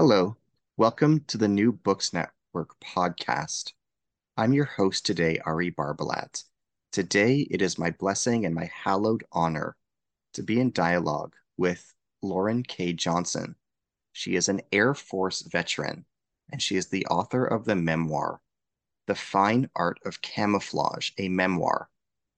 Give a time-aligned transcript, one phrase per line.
[0.00, 0.36] Hello,
[0.76, 3.72] welcome to the New Books Network podcast.
[4.36, 6.44] I'm your host today, Ari Barbalat.
[6.92, 9.74] Today, it is my blessing and my hallowed honor
[10.34, 11.92] to be in dialogue with
[12.22, 13.56] Lauren Kay Johnson.
[14.12, 16.04] She is an Air Force veteran,
[16.52, 18.40] and she is the author of the memoir,
[19.08, 21.90] The Fine Art of Camouflage, a memoir,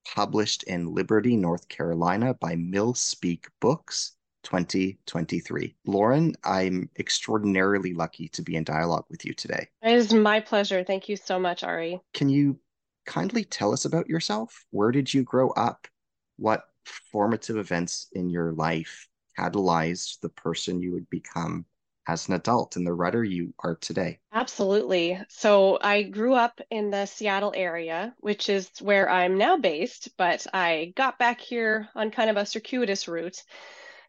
[0.06, 5.74] published in Liberty, North Carolina by MilSpeak Books 2023.
[5.86, 9.68] Lauren, I'm extraordinarily lucky to be in dialogue with you today.
[9.82, 10.84] It is my pleasure.
[10.84, 12.00] Thank you so much, Ari.
[12.14, 12.58] Can you
[13.06, 14.64] kindly tell us about yourself?
[14.70, 15.86] Where did you grow up?
[16.36, 21.64] What formative events in your life catalyzed the person you would become
[22.08, 24.18] as an adult and the writer you are today?
[24.32, 25.20] Absolutely.
[25.28, 30.46] So I grew up in the Seattle area, which is where I'm now based, but
[30.52, 33.42] I got back here on kind of a circuitous route.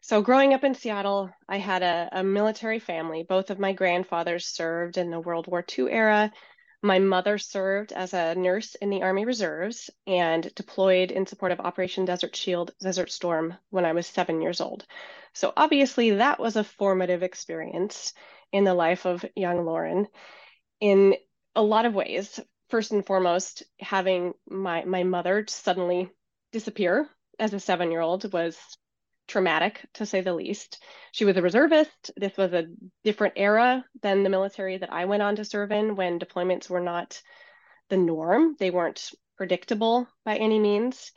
[0.04, 3.22] So, growing up in Seattle, I had a, a, military family.
[3.22, 6.32] Both of my grandfathers served in the World War II era.
[6.82, 11.60] My mother served as a nurse in the Army Reserves and deployed in support of
[11.60, 14.84] Operation Desert Shield, Desert Storm when I was seven years old.
[15.34, 18.12] So, obviously, that was a formative experience
[18.50, 20.08] in the life of young Lauren
[20.80, 21.14] in
[21.54, 22.40] a lot of ways.
[22.70, 26.10] First and foremost, having my, my mother suddenly
[26.50, 27.08] disappear
[27.38, 28.58] as a seven year old was
[29.32, 30.82] traumatic to say the least.
[31.10, 32.10] She was a reservist.
[32.16, 32.66] This was a
[33.02, 36.80] different era than the military that I went on to serve in when deployments were
[36.80, 37.20] not
[37.88, 38.56] the norm.
[38.58, 41.12] They weren't predictable by any means.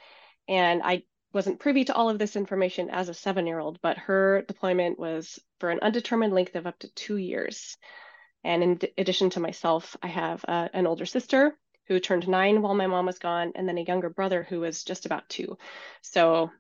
[0.47, 1.03] And I
[1.33, 4.97] wasn't privy to all of this information as a seven year old, but her deployment
[4.97, 7.75] was for an undetermined length of up to two years.
[8.45, 12.75] And in addition to myself, I have uh, an older sister who turned nine while
[12.75, 15.57] my mom was gone, and then a younger brother who was just about two.
[16.01, 16.51] So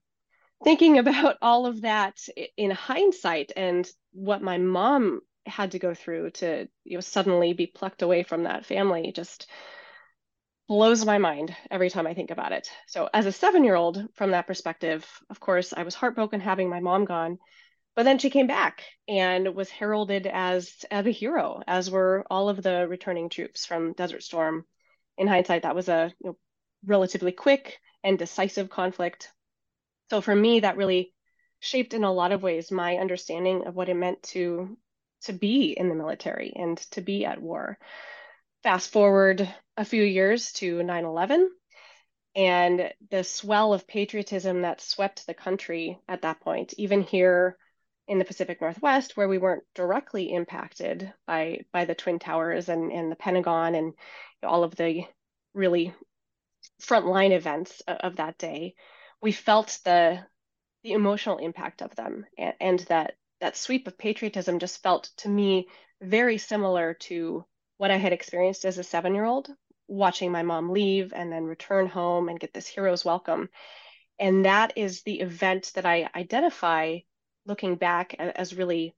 [0.63, 2.19] thinking about all of that
[2.57, 7.67] in hindsight and what my mom had to go through to you know suddenly be
[7.67, 9.47] plucked away from that family just
[10.67, 12.67] blows my mind every time I think about it.
[12.87, 17.05] So as a 7-year-old from that perspective, of course, I was heartbroken having my mom
[17.05, 17.37] gone,
[17.95, 22.49] but then she came back and was heralded as as a hero as were all
[22.49, 24.65] of the returning troops from Desert Storm.
[25.17, 26.37] In hindsight, that was a you know,
[26.85, 29.31] relatively quick and decisive conflict
[30.09, 31.13] so for me, that really
[31.59, 34.77] shaped in a lot of ways my understanding of what it meant to
[35.21, 37.79] to be in the military and to be at war.
[38.61, 41.47] Fast forward a few years to 9/11
[42.35, 47.57] and the swell of patriotism that swept the country at that point, even here
[48.07, 52.91] in the Pacific Northwest, where we weren't directly impacted by by the Twin Towers and,
[52.91, 53.93] and the Pentagon and
[54.43, 55.05] all of the
[55.53, 55.93] really
[56.81, 58.75] frontline events of that day,
[59.25, 60.19] we felt the
[60.83, 65.27] the emotional impact of them and, and that that sweep of patriotism just felt to
[65.27, 65.67] me
[65.99, 67.43] very similar to
[67.77, 69.49] what I had experienced as a seven year old,
[69.87, 73.49] watching my mom leave and then return home and get this hero's welcome.
[74.19, 76.99] And that is the event that I identify
[77.47, 78.93] looking back as really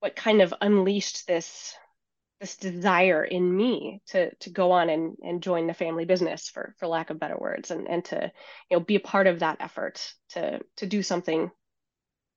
[0.00, 1.74] what kind of unleashed this
[2.40, 6.74] this desire in me to to go on and, and join the family business for
[6.78, 8.30] for lack of better words and and to
[8.70, 11.50] you know be a part of that effort to to do something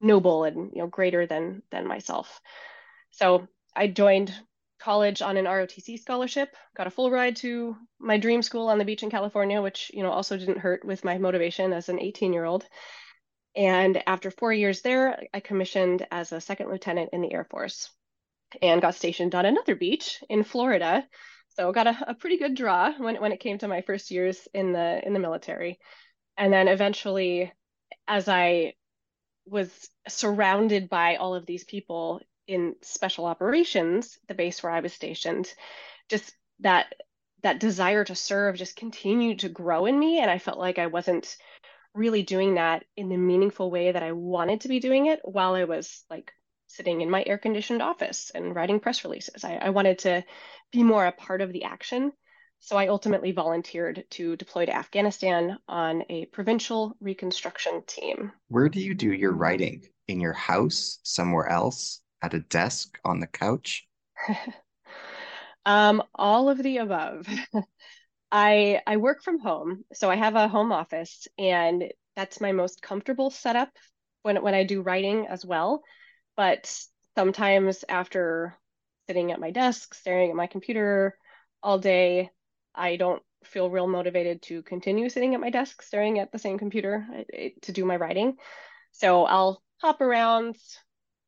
[0.02, 2.40] noble and you know greater than than myself.
[3.12, 4.34] So i joined
[4.80, 8.86] college on an ROTC scholarship got a full ride to my dream school on the
[8.86, 12.32] beach in California which you know also didn't hurt with my motivation as an 18
[12.32, 12.66] year old
[13.56, 17.90] and after 4 years there I commissioned as a second lieutenant in the Air Force
[18.62, 21.06] and got stationed on another beach in Florida.
[21.50, 24.48] So got a, a pretty good draw when, when it came to my first years
[24.54, 25.80] in the in the military.
[26.38, 27.52] And then eventually,
[28.08, 28.74] as I
[29.46, 34.94] was surrounded by all of these people in special operations, the base where I was
[34.94, 35.54] stationed,
[36.08, 36.94] just that
[37.44, 40.88] that desire to serve just continued to grow in me and I felt like I
[40.88, 41.38] wasn't
[41.94, 45.56] really doing that in the meaningful way that I wanted to be doing it while
[45.56, 46.32] I was like
[46.70, 49.44] sitting in my air conditioned office and writing press releases.
[49.44, 50.24] I, I, wanted to
[50.72, 52.14] be more a part of the action.
[52.60, 58.32] So I ultimately volunteered to deploy to Afghanistan on a provincial reconstruction team.
[58.50, 59.84] Where do you do your writing?
[60.08, 63.88] In your house, somewhere else, at a desk, on the couch?
[65.66, 67.28] um, all of the above.
[68.32, 71.86] I I work from home, so I have a home office, and
[72.16, 73.70] that's my most comfortable setup
[74.22, 75.82] when when I do writing as well.
[76.40, 76.74] But
[77.18, 78.58] sometimes after
[79.08, 81.18] sitting at my desk, staring at my computer
[81.62, 82.30] all day,
[82.74, 86.58] I don't feel real motivated to continue sitting at my desk, staring at the same
[86.58, 88.38] computer eh, to do my writing.
[88.94, 90.56] So I'll hop around,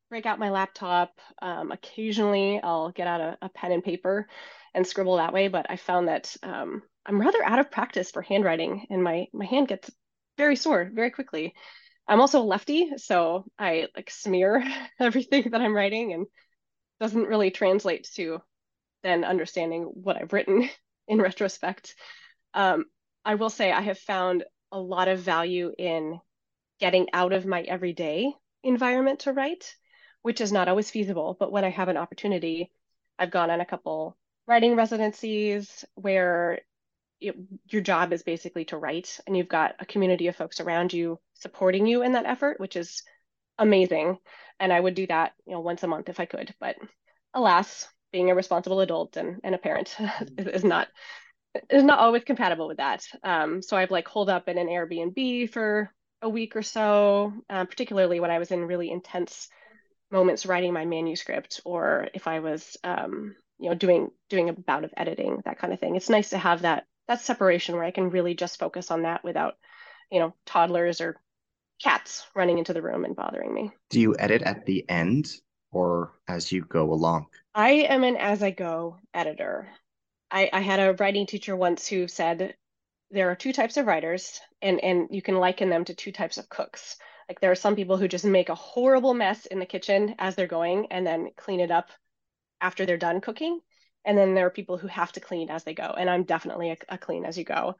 [0.08, 1.12] break out my laptop.
[1.42, 4.26] Um, occasionally, I'll get out a, a, pen and paper
[4.72, 5.48] and scribble that way.
[5.48, 9.44] But I found that um, I'm rather out of practice for handwriting, and my my
[9.44, 9.90] hand gets
[10.38, 11.52] very sore very quickly.
[12.08, 14.64] I'm also lefty, so I like smear
[15.00, 16.26] everything that I'm writing, and
[17.00, 18.40] doesn't really translate to
[19.02, 20.68] then understanding what I've written
[21.08, 21.94] in retrospect.
[22.54, 22.84] Um,
[23.24, 26.20] I will say I have found a lot of value in
[26.80, 28.32] getting out of my everyday
[28.62, 29.74] environment to write,
[30.22, 31.36] which is not always feasible.
[31.38, 32.70] But when I have an opportunity,
[33.18, 34.16] I've gone on a couple
[34.46, 36.60] writing residencies where
[37.66, 41.18] your job is basically to write and you've got a community of folks around you
[41.34, 43.02] supporting you in that effort which is
[43.58, 44.18] amazing.
[44.60, 46.54] And i would do that you know once a month if i could.
[46.60, 46.76] But
[47.34, 49.96] alas being a responsible adult and, and a parent
[50.38, 50.88] is, not
[51.70, 53.04] is not always compatible with that.
[53.22, 55.90] Um, so i've like holed up in an airbnb for
[56.20, 59.48] a week or so uh, particularly when i was in really intense
[60.10, 64.84] moments writing my manuscript or if i was um, you know doing doing a bout
[64.84, 65.94] of editing that kind of thing.
[65.94, 69.22] It's nice to have that that separation where I can really just focus on that
[69.22, 69.54] without,
[70.10, 71.20] you know, toddlers or
[71.82, 73.70] cats running into the room and bothering me.
[73.90, 75.30] Do you edit at the end
[75.70, 77.26] or as you go along?
[77.54, 79.68] I am an as I go editor.
[80.30, 82.54] I, I had a writing teacher once who said
[83.10, 86.38] there are two types of writers and, and you can liken them to two types
[86.38, 86.96] of cooks.
[87.28, 90.34] Like there are some people who just make a horrible mess in the kitchen as
[90.34, 91.90] they're going and then clean it up
[92.62, 93.60] after they're done cooking
[94.04, 96.70] and then there are people who have to clean as they go and i'm definitely
[96.70, 97.76] a, a clean as you go.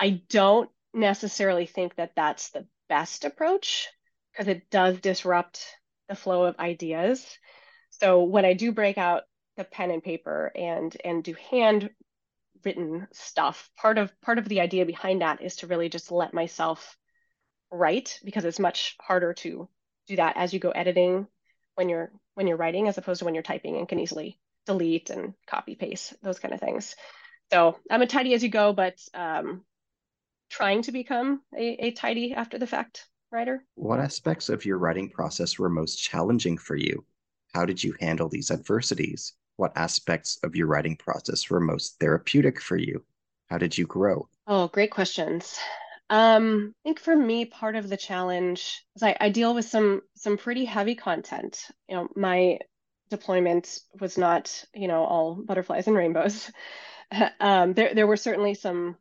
[0.00, 3.88] I don't necessarily think that that's the best approach
[4.32, 5.64] because it does disrupt
[6.08, 7.38] the flow of ideas.
[7.90, 9.22] So when i do break out
[9.56, 11.90] the pen and paper and and do hand
[12.64, 16.32] written stuff part of part of the idea behind that is to really just let
[16.32, 16.96] myself
[17.70, 19.68] write because it's much harder to
[20.06, 21.26] do that as you go editing
[21.74, 25.10] when you're when you're writing as opposed to when you're typing and can easily delete
[25.10, 26.94] and copy paste, those kind of things.
[27.52, 29.64] So I'm a tidy as you go, but um,
[30.50, 33.64] trying to become a, a tidy after the fact writer.
[33.74, 37.04] What aspects of your writing process were most challenging for you?
[37.54, 39.34] How did you handle these adversities?
[39.56, 43.04] What aspects of your writing process were most therapeutic for you?
[43.50, 44.28] How did you grow?
[44.46, 45.58] Oh, great questions.
[46.10, 50.02] Um, I think for me, part of the challenge is I, I deal with some
[50.14, 51.68] some pretty heavy content.
[51.88, 52.58] You know, my
[53.12, 56.50] deployment was not, you know, all butterflies and rainbows.
[57.40, 58.96] um, there, there were certainly some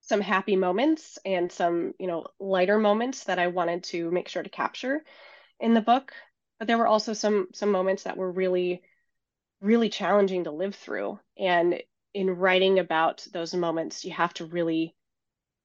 [0.00, 4.42] some happy moments and some, you know, lighter moments that I wanted to make sure
[4.42, 5.02] to capture
[5.60, 6.12] in the book.
[6.58, 8.82] But there were also some some moments that were really,
[9.60, 11.18] really challenging to live through.
[11.38, 14.94] And in writing about those moments, you have to really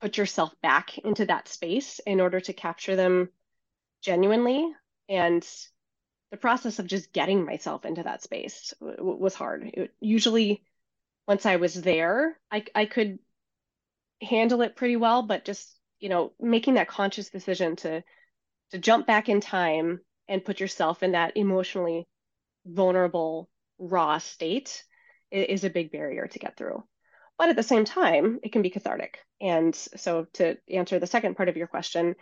[0.02, 3.30] put yourself back into that space in order to capture them
[4.02, 4.74] genuinely
[5.10, 5.46] and
[6.32, 9.64] the process of just getting myself into that space w- was hard.
[9.74, 10.64] It, usually,
[11.28, 13.20] once I was there, I, I could
[14.22, 18.04] handle it pretty well, but just you know, making that conscious decision to
[18.72, 22.08] to jump back in time and put yourself in that emotionally
[22.66, 24.84] vulnerable, raw state
[25.32, 26.84] is, is a big barrier to get through.
[27.38, 29.18] But at the same time, it can be cathartic.
[29.42, 32.16] And so, to answer the second part of your question,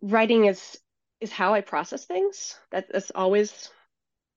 [0.00, 0.78] writing is
[1.22, 2.56] is how I process things.
[2.70, 3.70] That, that's always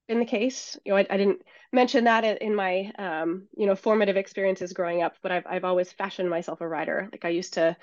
[0.08, 0.78] been the case.
[0.86, 1.42] You know, I, I didn't
[1.74, 5.92] mention that in my um, you know formative experiences growing up, but I've I've always
[5.92, 7.10] fashioned myself a writer.
[7.12, 7.76] Like I used to,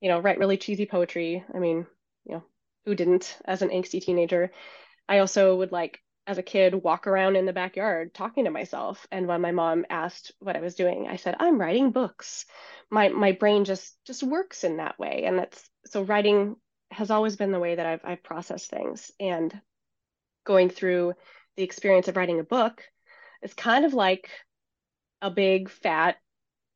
[0.00, 1.44] you know, write really cheesy poetry.
[1.54, 1.86] I mean,
[2.24, 2.44] you know,
[2.86, 4.50] who didn't as an angsty teenager?
[5.08, 9.06] I also would like as a kid walk around in the backyard talking to myself
[9.12, 12.46] and when my mom asked what i was doing i said i'm writing books
[12.90, 16.56] my my brain just just works in that way and that's so writing
[16.90, 19.10] has always been the way that I've, I've processed things.
[19.18, 19.60] And
[20.44, 21.14] going through
[21.56, 22.82] the experience of writing a book,
[23.42, 24.30] is kind of like
[25.22, 26.16] a big, fat,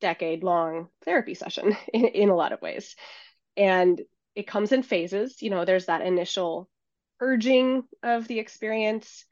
[0.00, 2.94] decade long therapy session in, in a lot of ways.
[3.56, 4.00] And
[4.34, 5.42] it comes in phases.
[5.42, 6.68] You know, there's that initial
[7.18, 9.24] purging of the experience.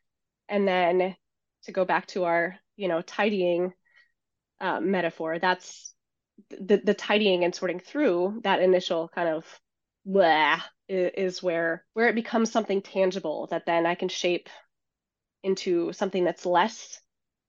[0.49, 1.14] And then
[1.64, 3.73] to go back to our, you know, tidying
[4.61, 5.95] uh, metaphor, that's
[6.50, 9.45] the, the tidying and sorting through that initial kind of
[10.07, 14.49] blah is where where it becomes something tangible that then I can shape
[15.43, 17.01] into something that's less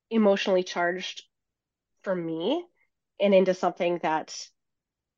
[0.10, 1.24] emotionally charged
[2.02, 2.66] for me
[3.20, 4.36] and into something that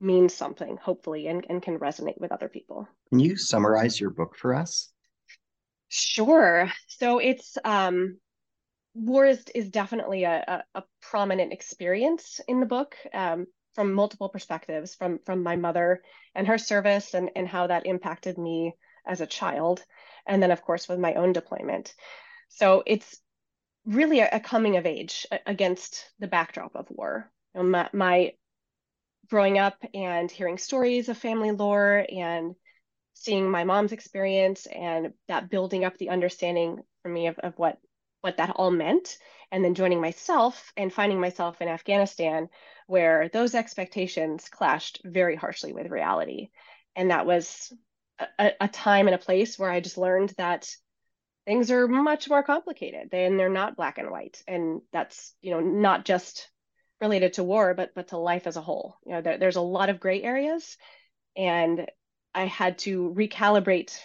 [0.02, 2.88] means something hopefully and, and can resonate with other people.
[3.10, 4.92] Can you summarize your book for us?
[5.88, 6.70] Sure.
[6.88, 8.18] So it's um
[8.94, 12.96] war is, is definitely a, a, a prominent experience in the book.
[13.14, 13.46] Um,
[13.80, 16.04] from multiple perspectives from from my mother
[16.36, 18.74] and her service and and how that impacted me
[19.08, 19.82] as a child.
[20.28, 21.94] And then of course with my own deployment.
[22.50, 23.22] So it's
[23.86, 27.32] really a, a coming of age against the backdrop of war.
[27.56, 28.34] You know, my, my
[29.30, 32.56] growing up and hearing stories of family lore and
[33.14, 37.78] seeing my mom's experience and that building up the understanding for me of, of what
[38.20, 39.18] what that all meant
[39.54, 42.50] and then joining myself and finding myself in afghanistan
[42.90, 46.50] where those expectations clashed very harshly with reality.
[46.96, 47.72] And that was
[48.40, 50.68] a, a, time and a place where I just learned that
[51.46, 54.42] things are much more complicated and they're not black and white.
[54.48, 56.50] And that's, you know, not just
[57.00, 58.98] related to war, but but to life as a whole.
[59.06, 60.76] You know, there, there's a lot of gray areas.
[61.38, 61.86] And
[62.34, 63.96] I had to recalibrate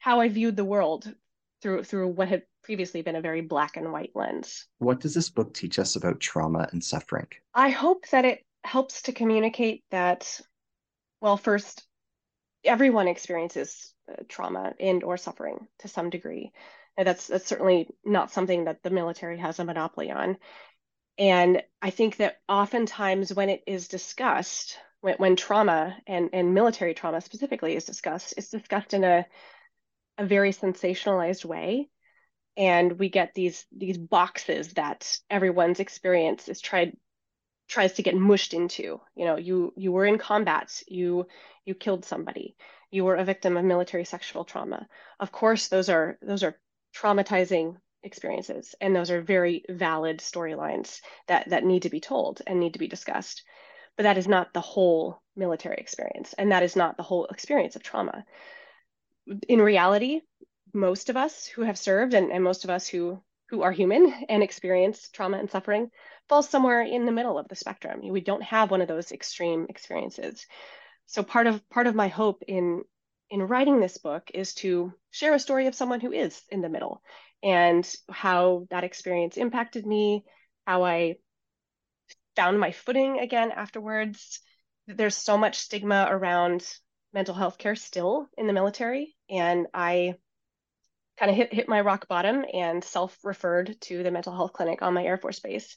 [0.00, 1.12] how I viewed the world
[1.62, 4.66] through through what had previously been a very black and white lens.
[4.78, 7.28] What does this book teach us about trauma and suffering?
[7.54, 10.40] I hope that it helps to communicate that,
[11.20, 11.86] well, first,
[12.64, 16.52] everyone experiences uh, trauma and or suffering to some degree.
[16.96, 20.38] And that's that's certainly not something that the military has a monopoly on.
[21.18, 26.94] And I think that oftentimes when it is discussed, when, when trauma and, and military
[26.94, 29.26] trauma specifically is discussed, it's discussed in a,
[30.18, 31.88] a very sensationalized way
[32.56, 36.96] and we get these these boxes that everyone's experience is tried
[37.68, 39.00] tries to get mushed into.
[39.16, 40.82] You know you you were in combat.
[40.86, 41.26] You
[41.64, 42.56] you killed somebody.
[42.90, 44.86] You were a victim of military sexual trauma.
[45.18, 46.58] Of course those are those are
[46.94, 52.60] traumatizing experiences and those are very valid storylines that that need to be told and
[52.60, 53.42] need to be discussed.
[53.96, 57.76] But that is not the whole military experience and that is not the whole experience
[57.76, 58.24] of trauma.
[59.48, 60.20] In reality
[60.74, 64.12] most of us who have served and, and most of us who who are human
[64.28, 65.90] and experience trauma and suffering
[66.28, 68.00] fall somewhere in the middle of the spectrum.
[68.08, 70.46] We don't have one of those extreme experiences.
[71.06, 72.82] So part of part of my hope in
[73.30, 76.68] in writing this book is to share a story of someone who is in the
[76.68, 77.02] middle
[77.42, 80.24] and how that experience impacted me,
[80.66, 81.16] how I
[82.36, 84.40] found my footing again afterwards.
[84.86, 86.66] There's so much stigma around
[87.12, 90.16] mental health care still in the military and I
[91.18, 94.94] kind of hit, hit my rock bottom and self-referred to the mental health clinic on
[94.94, 95.76] my Air Force base,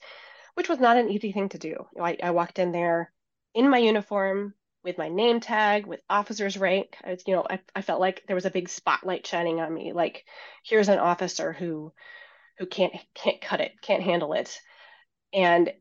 [0.56, 1.86] which was not an easy thing to do.
[2.02, 3.12] I, I walked in there
[3.54, 4.54] in my uniform
[4.84, 6.96] with my name tag, with officer's rank.
[7.04, 9.74] I was, you know, I, I felt like there was a big spotlight shining on
[9.74, 9.92] me.
[9.94, 10.26] Like,
[10.64, 11.92] here's an officer who
[12.58, 14.58] who can't can't cut it, can't handle it.
[15.34, 15.72] And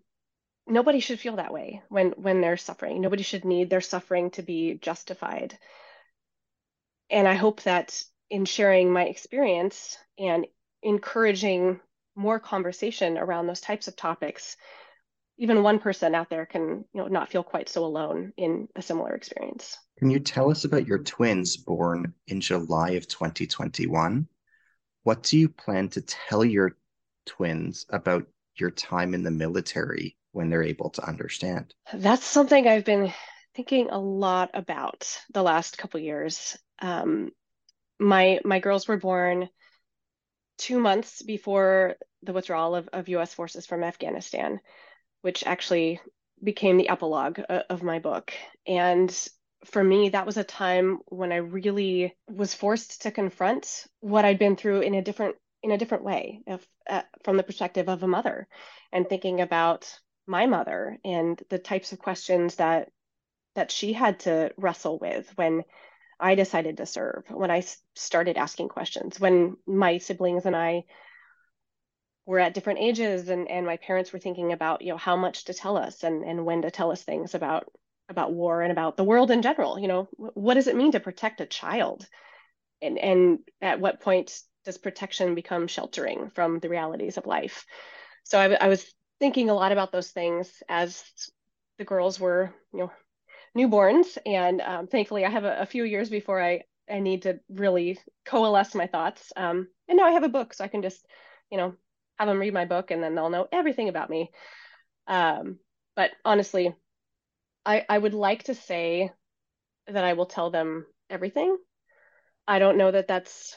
[0.66, 3.00] nobody should feel that way when when they're suffering.
[3.00, 5.56] Nobody should need their suffering to be justified.
[7.08, 10.46] And I hope that in sharing my experience and
[10.82, 11.80] encouraging
[12.14, 14.56] more conversation around those types of topics.
[15.38, 18.82] Even one person out there can you know not feel quite so alone in a
[18.82, 19.76] similar experience.
[19.98, 24.26] Can you tell us about your twins born in july of 2021
[25.02, 26.76] what do you plan to tell your
[27.26, 31.74] twins about your time in the military when they're able to understand?
[31.92, 33.12] That's something i've been
[33.54, 36.58] thinking a lot about the last couple years.
[36.80, 37.30] Um,
[37.98, 39.48] my my girls were born
[40.58, 43.34] two months before the withdrawal of, of U.S.
[43.34, 44.60] forces from Afghanistan,
[45.22, 46.00] which actually
[46.42, 48.32] became the epilogue of, of my book.
[48.66, 49.10] And
[49.64, 54.38] for me, that was a time when I really was forced to confront what I'd
[54.38, 58.02] been through in a different in a different way, if, uh, from the perspective of
[58.02, 58.46] a mother,
[58.92, 62.90] and thinking about my mother and the types of questions that
[63.54, 65.64] that she had to wrestle with when
[66.18, 70.84] I decided to serve, when I started asking questions, when my siblings and I
[72.24, 75.44] were at different ages and, and my parents were thinking about, you know, how much
[75.44, 77.70] to tell us and, and when to tell us things about
[78.08, 79.78] about war and about the world in general.
[79.80, 82.06] You know, what does it mean to protect a child?
[82.80, 87.64] And and at what point does protection become sheltering from the realities of life?
[88.26, 88.84] so I, I was
[89.20, 91.04] thinking a lot about those things as
[91.78, 92.92] the girls were, you know,
[93.56, 97.40] newborns, and um, thankfully I have a, a, few years before I I need to
[97.48, 99.32] really coalesce my thoughts.
[99.36, 101.04] Um, and now I have a book, so I can just,
[101.50, 101.74] you know,
[102.18, 104.30] have them read my book, and then they'll know everything about me.
[105.06, 105.58] Um,
[105.94, 106.74] but honestly,
[107.64, 109.10] I I would like to say
[109.88, 111.56] that I will tell them everything.
[112.46, 113.56] I don't know that that's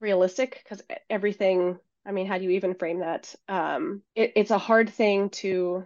[0.00, 3.34] realistic because everything I mean, how do you even frame that?
[3.48, 5.84] Um, it, it's a hard thing to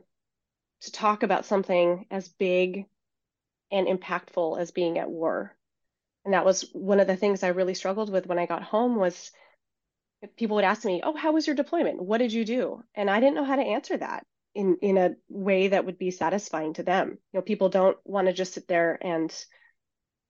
[0.80, 2.86] to talk about something as big
[3.70, 5.56] and impactful as being at war.
[6.24, 8.96] And that was one of the things I really struggled with when I got home
[8.96, 9.32] was
[10.36, 12.00] people would ask me, "Oh, how was your deployment?
[12.02, 15.16] What did you do?" And I didn't know how to answer that in in a
[15.28, 17.10] way that would be satisfying to them.
[17.32, 19.32] You know, people don't want to just sit there and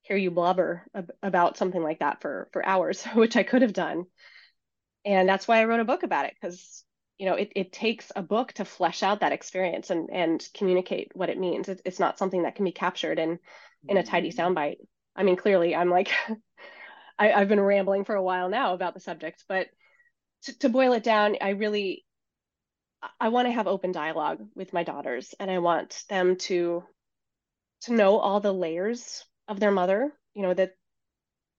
[0.03, 3.73] hear you blubber ab- about something like that for for hours, which I could have
[3.73, 4.07] done
[5.05, 6.85] and that's why I wrote a book about it because
[7.19, 11.13] you know it, it takes a book to flesh out that experience and and communicate
[11.15, 11.69] what it means.
[11.69, 13.39] It, it's not something that can be captured in
[13.89, 14.41] in a tidy mm-hmm.
[14.41, 14.79] soundbite.
[15.17, 16.13] I mean, clearly, I'm like
[17.19, 19.67] I, I've been rambling for a while now about the subject, but
[20.45, 22.05] to, to boil it down, I really
[23.21, 26.85] I want to have open dialogue with my daughters, and I want them to
[27.83, 30.13] to know all the layers of their mother.
[30.35, 30.75] You know that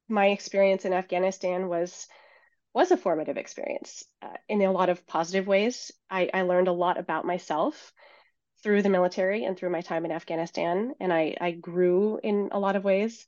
[0.07, 2.07] my experience in Afghanistan was
[2.73, 5.91] was a formative experience uh, in a lot of positive ways.
[6.09, 7.91] I, I, learned a lot about myself
[8.61, 12.59] through the military and through my time in Afghanistan, and I, I grew in a
[12.59, 13.25] lot of ways.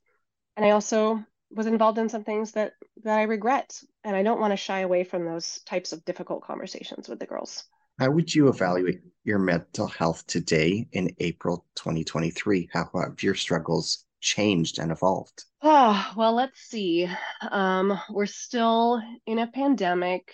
[0.55, 4.39] And I also was involved in some things that that I regret, and I don't
[4.39, 7.65] want to shy away from those types of difficult conversations with the girls.
[7.99, 12.69] How would you evaluate your mental health today in April 2023?
[12.73, 15.43] How have your struggles changed and evolved?
[15.61, 17.09] Oh, well, let's see.
[17.49, 20.31] Um, we're still in a pandemic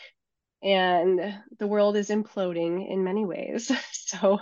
[0.62, 3.72] and the world is imploding in many ways.
[3.92, 4.40] so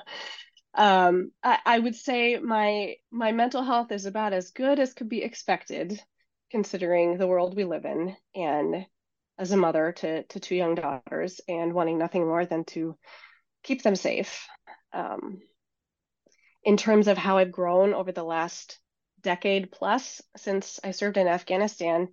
[0.73, 5.09] um, I, I would say my my mental health is about as good as could
[5.09, 6.01] be expected
[6.51, 8.85] considering the world we live in and
[9.37, 12.97] as a mother to to two young daughters and wanting nothing more than to
[13.63, 14.47] keep them safe.
[14.93, 15.41] Um,
[16.63, 18.79] in terms of how I've grown over the last
[19.25, 22.07] decade plus since I served in Afghanistan,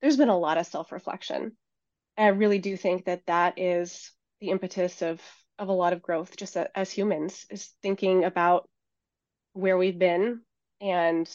[0.00, 1.56] there's been a lot of self reflection.
[2.16, 5.20] I really do think that that is the impetus of
[5.58, 8.68] of a lot of growth just as humans is thinking about
[9.54, 10.42] where we've been
[10.80, 11.28] and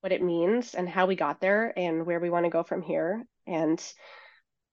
[0.00, 2.82] what it means and how we got there and where we want to go from
[2.82, 3.80] here and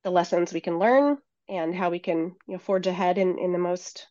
[0.03, 3.51] the lessons we can learn and how we can you know forge ahead in, in
[3.51, 4.07] the most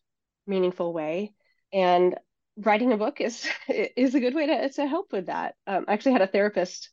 [0.47, 1.33] meaningful way
[1.73, 2.15] and
[2.57, 5.57] writing a book is is a good way to to help with that.
[5.67, 6.91] Um, I actually had a therapist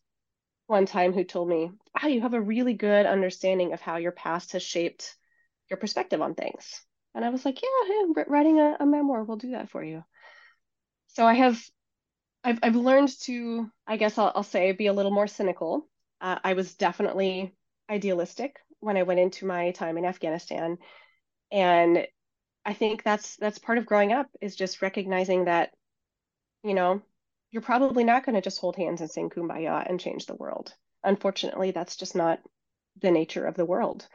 [0.67, 1.71] one time who told me,
[2.01, 5.15] "Wow, you have a really good understanding of how your past has shaped
[5.69, 9.51] your perspective on things." And I was like, "Yeah, writing a, a memoir will do
[9.51, 10.03] that for you."
[11.07, 11.61] So I have,
[12.43, 15.87] I've I've learned to, I guess I'll, I'll say, be a little more cynical.
[16.21, 17.55] Uh, I was definitely
[17.89, 20.77] idealistic when I went into my time in Afghanistan,
[21.51, 22.07] and
[22.65, 25.71] I think that's that's part of growing up is just recognizing that,
[26.63, 27.01] you know,
[27.51, 30.73] you're probably not going to just hold hands and sing kumbaya and change the world.
[31.03, 32.39] Unfortunately, that's just not
[33.01, 34.07] the nature of the world.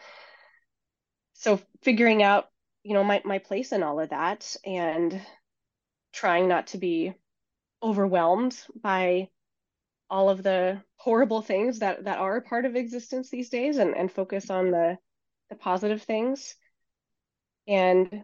[1.35, 2.49] So figuring out,
[2.85, 5.21] you know, my my place in all of that and
[6.13, 7.15] trying not to be
[7.83, 9.29] overwhelmed by
[10.09, 14.11] all of the horrible things that that are part of existence these days and and
[14.11, 14.97] focus on the
[15.51, 16.55] the positive things
[17.69, 18.23] and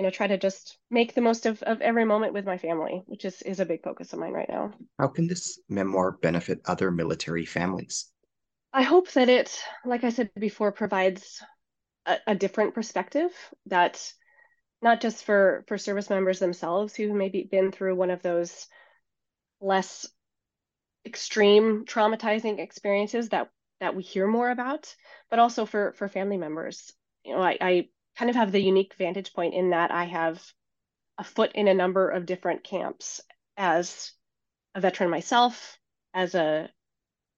[0.00, 3.02] you know try to just make the most of, of every moment with my family
[3.04, 4.72] which is is a big focus of mine right now.
[4.98, 8.10] How can this memoir benefit other military families?
[8.72, 11.42] I hope that it like i said before provides
[12.06, 13.30] a, a different perspective
[13.66, 14.10] that
[14.80, 18.68] not just for for service members themselves who maybe been through one of those
[19.60, 20.08] less
[21.04, 24.96] extreme traumatizing experiences that that we hear more about
[25.28, 26.90] but also for for family members.
[27.22, 30.42] You know i, I kind of have the unique vantage point in that I have
[31.18, 33.20] a foot in a number of different camps
[33.56, 34.12] as
[34.74, 35.78] a veteran myself,
[36.14, 36.70] as a,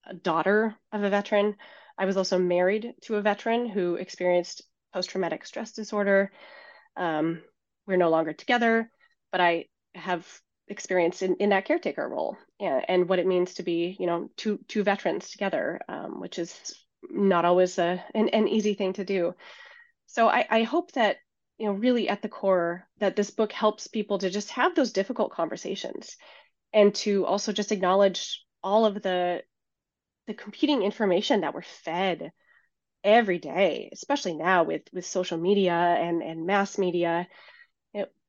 [0.06, 1.56] a daughter of a veteran.
[1.98, 6.32] I was also married to a veteran who experienced post traumatic stress disorder.
[6.96, 7.42] Um,
[7.87, 8.90] we're no longer together,
[9.30, 10.26] but I have
[10.68, 14.30] experience in, in that caretaker role and, and what it means to be, you know,
[14.37, 16.74] two two veterans together, um, which is
[17.11, 19.35] not always a, an, an easy thing to do.
[20.12, 21.16] So I, I hope that,
[21.57, 24.92] you know, really at the core, that this book helps people to just have those
[24.92, 26.18] difficult conversations
[26.75, 29.42] and to also just acknowledge all of the
[30.27, 32.31] the competing information that we're fed
[33.03, 37.27] every day, especially now with with social media and and mass media.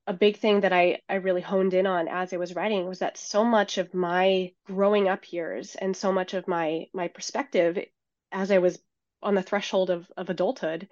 [0.05, 2.99] A big thing that I I really honed in on as I was writing was
[2.99, 7.77] that so much of my growing up years and so much of my my perspective
[8.31, 8.79] as I was
[9.21, 10.87] on the threshold of of adulthood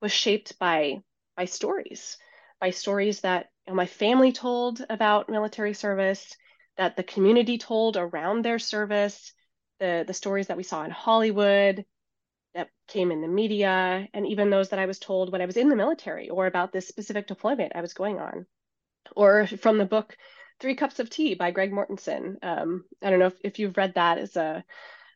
[0.00, 1.02] was shaped by
[1.36, 2.18] by stories,
[2.60, 6.36] by stories that you know, my family told about military service,
[6.76, 9.32] that the community told around their service,
[9.80, 11.84] the the stories that we saw in Hollywood,
[12.54, 15.56] that came in the media, and even those that I was told when I was
[15.56, 18.46] in the military or about this specific deployment I was going on.
[19.14, 20.16] Or from the book
[20.60, 22.36] Three Cups of Tea by Greg Mortenson.
[22.42, 24.18] Um, I don't know if, if you've read that.
[24.18, 24.64] It's a,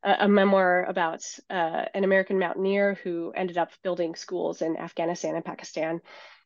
[0.02, 5.44] a memoir about uh, an American mountaineer who ended up building schools in Afghanistan and
[5.44, 6.00] Pakistan.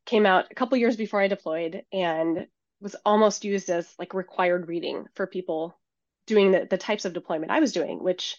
[0.05, 2.47] Came out a couple years before I deployed and
[2.81, 5.79] was almost used as like required reading for people
[6.27, 8.37] doing the, the types of deployment I was doing, which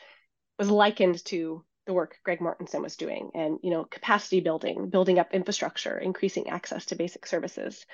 [0.59, 5.19] was likened to the work Greg Mortenson was doing and you know capacity building, building
[5.19, 7.85] up infrastructure, increasing access to basic services.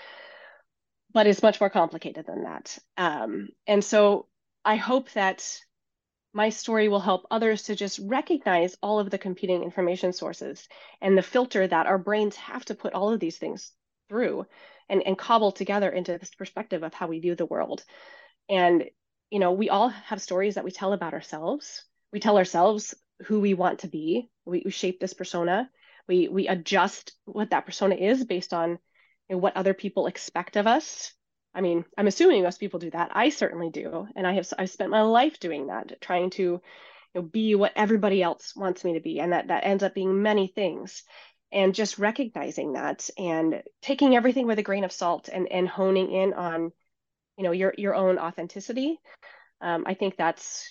[1.14, 2.78] But it's much more complicated than that.
[2.98, 4.28] Um, and so
[4.66, 5.48] I hope that
[6.34, 10.68] my story will help others to just recognize all of the competing information sources
[11.02, 13.72] and the filter that our brains have to put all of these things
[14.10, 14.46] through
[14.90, 17.84] and, and cobble together into this perspective of how we view the world.
[18.50, 18.86] And,
[19.30, 21.84] you know, we all have stories that we tell about ourselves.
[22.12, 24.30] We tell ourselves who we want to be.
[24.46, 25.70] We, we shape this persona.
[26.08, 28.78] We we adjust what that persona is based on you
[29.30, 31.14] know, what other people expect of us.
[31.56, 33.12] I mean, I'm assuming most people do that.
[33.14, 36.62] I certainly do, and I have I've spent my life doing that, trying to you
[37.14, 40.22] know, be what everybody else wants me to be, and that that ends up being
[40.22, 41.04] many things.
[41.52, 46.12] And just recognizing that and taking everything with a grain of salt and and honing
[46.12, 46.72] in on,
[47.38, 49.00] you know, your your own authenticity.
[49.62, 50.68] Um, I think that's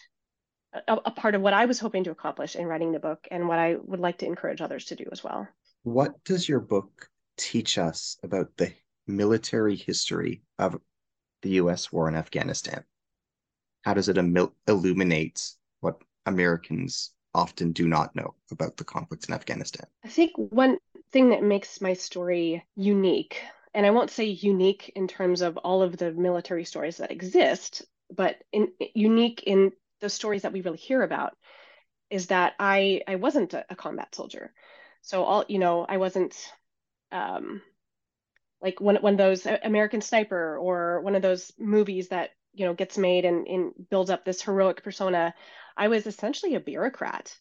[0.73, 3.49] a, a part of what I was hoping to accomplish in writing the book and
[3.49, 5.47] what I would like to encourage others to do as well.
[5.85, 8.73] What does your book teach us about the
[9.07, 10.81] military history of
[11.43, 12.85] the US war in Afghanistan?
[13.83, 14.19] How does it
[14.67, 19.87] illuminate what Americans often do not know about the conflict in Afghanistan?
[20.05, 20.79] I think one
[21.11, 23.43] thing that makes my story unique,
[23.75, 27.83] and I won't say unique in terms of all of the military stories that exist,
[28.15, 31.37] but in, unique in the stories that we really hear about
[32.11, 34.53] is that I I wasn't a, a combat soldier.
[35.01, 36.37] So all you know, I wasn't
[37.11, 37.63] um,
[38.63, 42.97] like one of those American Sniper or one of those movies that you know gets
[42.97, 45.35] made and, and builds up this heroic persona.
[45.77, 47.37] I was essentially a bureaucrat,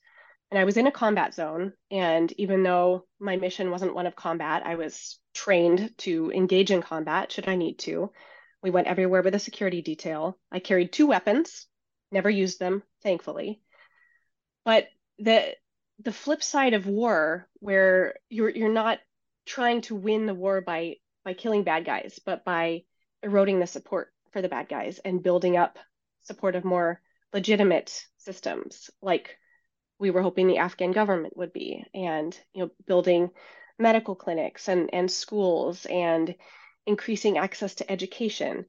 [0.49, 1.73] and I was in a combat zone.
[1.91, 6.81] And even though my mission wasn't one of combat, I was trained to engage in
[6.81, 8.11] combat should I need to.
[8.63, 10.37] We went everywhere with a security detail.
[10.51, 11.67] I carried two weapons,
[12.11, 13.61] never used them, thankfully.
[14.65, 14.87] But
[15.19, 15.55] the
[15.99, 18.99] the flip side of war, where you're you're not
[19.45, 22.83] trying to win the war by by killing bad guys, but by
[23.23, 25.77] eroding the support for the bad guys and building up
[26.21, 27.01] support of more
[27.33, 29.37] legitimate systems, like
[29.99, 33.29] we were hoping the Afghan government would be, and you know, building
[33.77, 36.35] medical clinics and and schools and
[36.85, 38.65] increasing access to education.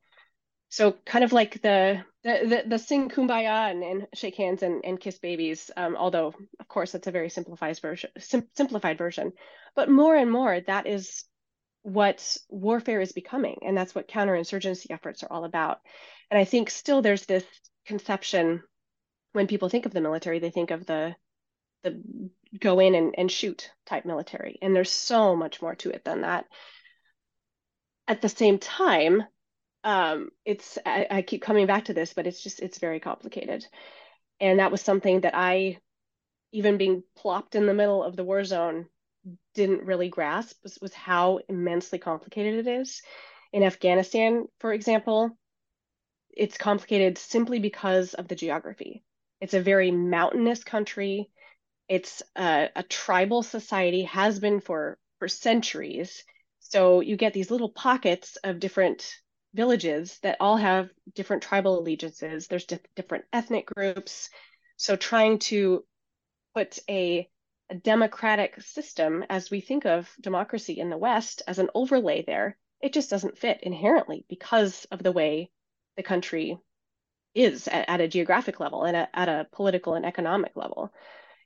[0.68, 4.84] So kind of like the the the, the sing kumbaya and, and, shake hands and,
[4.84, 9.32] and kiss babies um, although of course that's a very simplified version sim- simplified version.
[9.74, 11.24] But more and more that is
[11.82, 15.80] what warfare is becoming and that's what counterinsurgency efforts are all about.
[16.30, 17.44] And i think still there's this
[17.86, 18.62] conception
[19.32, 21.14] when people think of the military they think of the
[21.82, 22.00] the
[22.60, 26.22] go in and, and shoot type military and there's so much more to it than
[26.22, 26.44] that.
[28.06, 29.24] At the same time
[29.84, 33.66] um, it's I, I keep coming back to this, but it's just it's very complicated,
[34.40, 35.78] and that was something that I,
[36.52, 38.86] even being plopped in the middle of the war zone,
[39.54, 43.02] didn't really grasp was, was how immensely complicated it is.
[43.52, 45.36] In Afghanistan, for example,
[46.30, 49.04] it's complicated simply because of the geography.
[49.40, 51.30] It's a very mountainous country.
[51.88, 56.24] It's a, a tribal society, has been for for centuries.
[56.60, 59.14] So you get these little pockets of different
[59.54, 62.46] villages that all have different tribal allegiances.
[62.46, 64.30] There's di- different ethnic groups.
[64.76, 65.84] So trying to
[66.54, 67.28] put a, a
[67.74, 72.92] democratic system as we think of democracy in the West as an overlay there, it
[72.92, 75.50] just doesn't fit inherently because of the way
[75.96, 76.58] the country
[77.34, 80.92] is at, at a geographic level and a, at a political and economic level.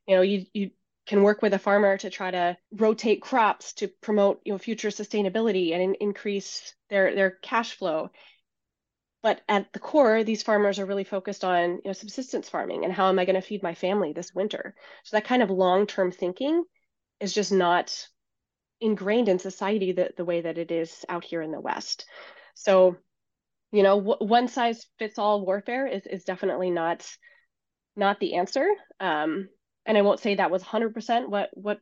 [0.07, 0.71] You know, you you
[1.07, 4.89] can work with a farmer to try to rotate crops to promote you know future
[4.89, 8.11] sustainability and in, increase their their cash flow
[9.23, 12.93] but at the core these farmers are really focused on you know subsistence farming and
[12.93, 14.75] how am i going to feed my family this winter
[15.05, 16.65] so that kind of long-term thinking
[17.21, 18.09] is just not
[18.81, 22.07] ingrained in society the, the way that it is out here in the West.
[22.55, 22.97] So,
[23.73, 27.07] you know, one size fits all warfare is, is definitely not
[27.99, 28.69] not the answer.
[29.01, 29.49] Um,
[29.87, 31.81] and I won't say that was 100% what what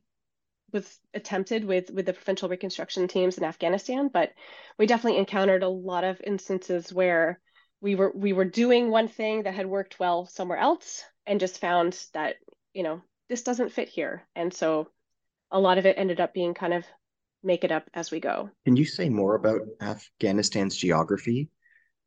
[0.75, 4.33] was attempted with with the provincial reconstruction teams in Afghanistan, but
[4.79, 7.41] we definitely encountered a lot of instances where
[7.81, 11.61] we were we were doing one thing that had worked well somewhere else and just
[11.61, 12.37] found that
[12.75, 14.27] you know this doesn't fit here.
[14.37, 14.89] And so
[15.51, 16.85] a lot of it ended up being kind of
[17.43, 18.51] make it up as we go.
[18.65, 21.49] Can you say more about afghanistan's geography?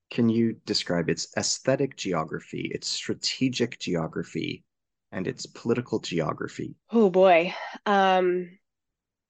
[0.09, 4.63] Can you describe its aesthetic geography its strategic geography
[5.11, 6.75] and its political geography.
[6.91, 7.53] Oh boy.
[7.85, 8.57] Um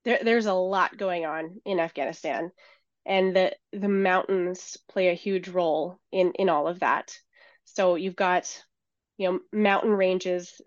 [0.05, 2.51] there, there's a lot going on in afghanistan
[3.05, 7.17] and the the mountains play a huge role in in all of that.
[7.65, 8.63] So you've got
[9.17, 10.61] you know mountain ranges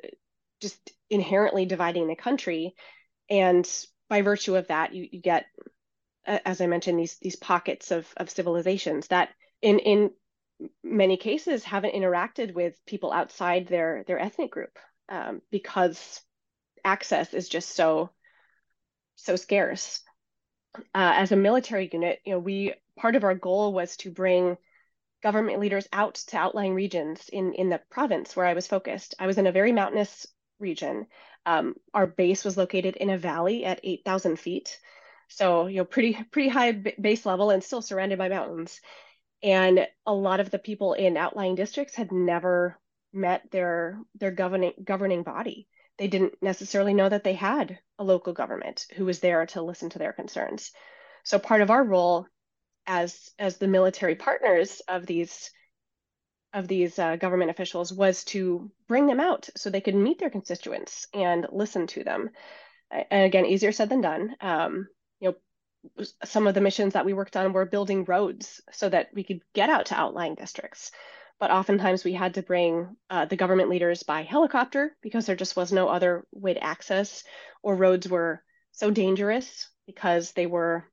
[0.61, 2.75] just inherently dividing the country
[3.29, 3.69] and
[4.09, 5.47] by virtue of that you, you get
[6.27, 9.31] as i mentioned these these pockets of of civilizations that
[9.63, 10.11] in in
[10.85, 14.79] many cases haven't interacted with people outside their their ethnic group
[15.11, 16.21] um, because
[16.85, 18.11] access is just so
[19.17, 20.03] so scarce
[20.77, 24.57] uh, as a military unit, you know, we part of our goal was to bring
[25.23, 29.15] government leaders out to outlying regions in in the province where I was focused.
[29.19, 30.27] I was in a very mountainous
[30.59, 31.07] region.
[31.47, 34.79] Um, our base was located in a valley at 8,000 feet,
[35.29, 38.81] so you know, pretty pretty high base level and still surrounded by mountains.
[39.43, 42.79] And a lot of the people in outlying districts had never
[43.13, 45.67] met their their governing governing body
[46.01, 49.91] they didn't necessarily know that they had a local government who was there to listen
[49.91, 50.73] to their concerns.
[51.25, 52.27] So part of our role
[52.87, 55.51] as as the military partners of these
[56.55, 60.31] of these uh, government officials was to bring them out so they could meet their
[60.31, 62.31] constituents and listen to them.
[62.91, 64.35] And again, easier said than done.
[64.41, 64.89] Um,
[65.21, 65.35] you
[65.99, 69.23] know, some of the missions that we worked on were building roads so that we
[69.23, 70.93] could get out to outlying districts
[71.41, 75.57] but oftentimes we had to bring uh, the government leaders by helicopter because there just
[75.57, 77.25] was no other way to access,
[77.63, 80.85] or roads were so dangerous because they were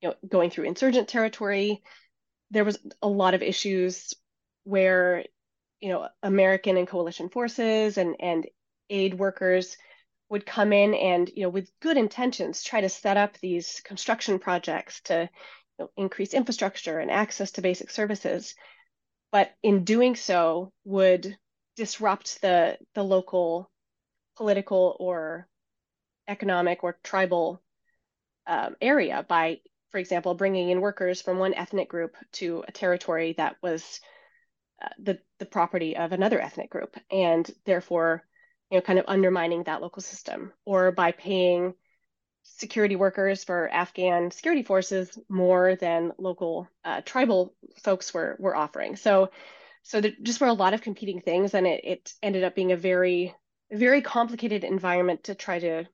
[0.00, 1.82] you know, going through insurgent territory.
[2.50, 4.14] There was a lot of issues
[4.64, 5.24] where
[5.80, 8.46] you know American and coalition forces and and
[8.88, 9.76] aid workers
[10.30, 14.38] would come in and you know with good intentions try to set up these construction
[14.38, 15.28] projects to
[15.78, 18.54] you know, increase infrastructure and access to basic services
[19.32, 21.36] but in doing so would
[21.76, 23.70] disrupt the the local
[24.36, 25.48] political or
[26.28, 27.62] economic or tribal
[28.46, 33.34] um, area by, for example, bringing in workers from one ethnic group to a territory
[33.36, 34.00] that was
[34.82, 38.24] uh, the the property of another ethnic group, and therefore,
[38.70, 41.74] you know, kind of undermining that local system, or by paying
[42.42, 48.96] security workers for Afghan security forces more than local uh, tribal folks were were offering.
[48.96, 49.30] So,
[49.82, 52.72] so there just were a lot of competing things, and it it ended up being
[52.72, 53.34] a very
[53.72, 55.84] very complicated environment to try to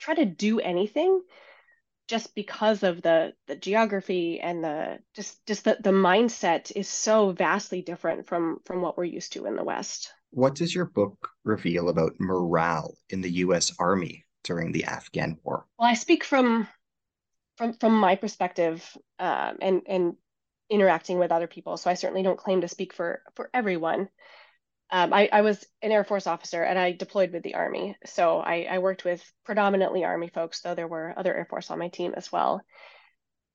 [0.00, 1.22] try to do anything
[2.08, 7.30] just because of the the geography and the just just the, the mindset is so
[7.32, 11.30] vastly different from from what we're used to in the west what does your book
[11.44, 15.66] reveal about morale in the US army during the Afghan war?
[15.78, 16.68] Well, I speak from
[17.56, 20.16] from from my perspective um, and and
[20.70, 21.76] interacting with other people.
[21.76, 24.08] So I certainly don't claim to speak for for everyone.
[24.90, 27.96] Um, I, I was an Air Force officer and I deployed with the Army.
[28.04, 31.78] So I, I worked with predominantly Army folks, though there were other Air Force on
[31.78, 32.60] my team as well.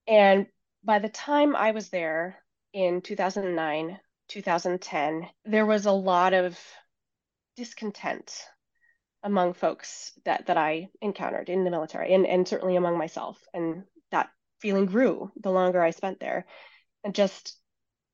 [0.07, 0.47] And
[0.83, 2.37] by the time I was there
[2.73, 6.59] in 2009, 2010, there was a lot of
[7.55, 8.43] discontent
[9.23, 13.37] among folks that that I encountered in the military and and certainly among myself.
[13.53, 14.29] And that
[14.59, 16.45] feeling grew the longer I spent there.
[17.03, 17.57] And just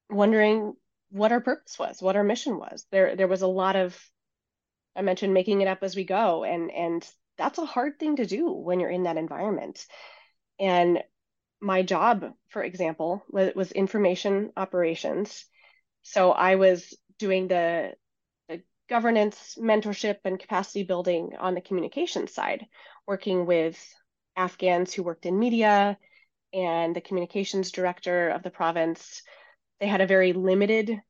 [0.09, 0.73] wondering
[1.09, 2.85] what our purpose was what our mission was.
[2.91, 3.97] There there was a lot of
[4.95, 6.43] I mentioned making it up as we go.
[6.43, 9.85] And and that's a hard thing to do when you're in that environment.
[10.59, 11.03] And
[11.61, 15.45] my job for example was, was information operations.
[16.01, 17.93] So I was doing the
[18.89, 22.65] governance, mentorship, and capacity building on the communication side,
[23.08, 23.78] working with
[24.36, 25.98] Afghans who worked in media
[26.54, 29.21] and the communications director of the province.
[29.80, 31.02] They had a very limited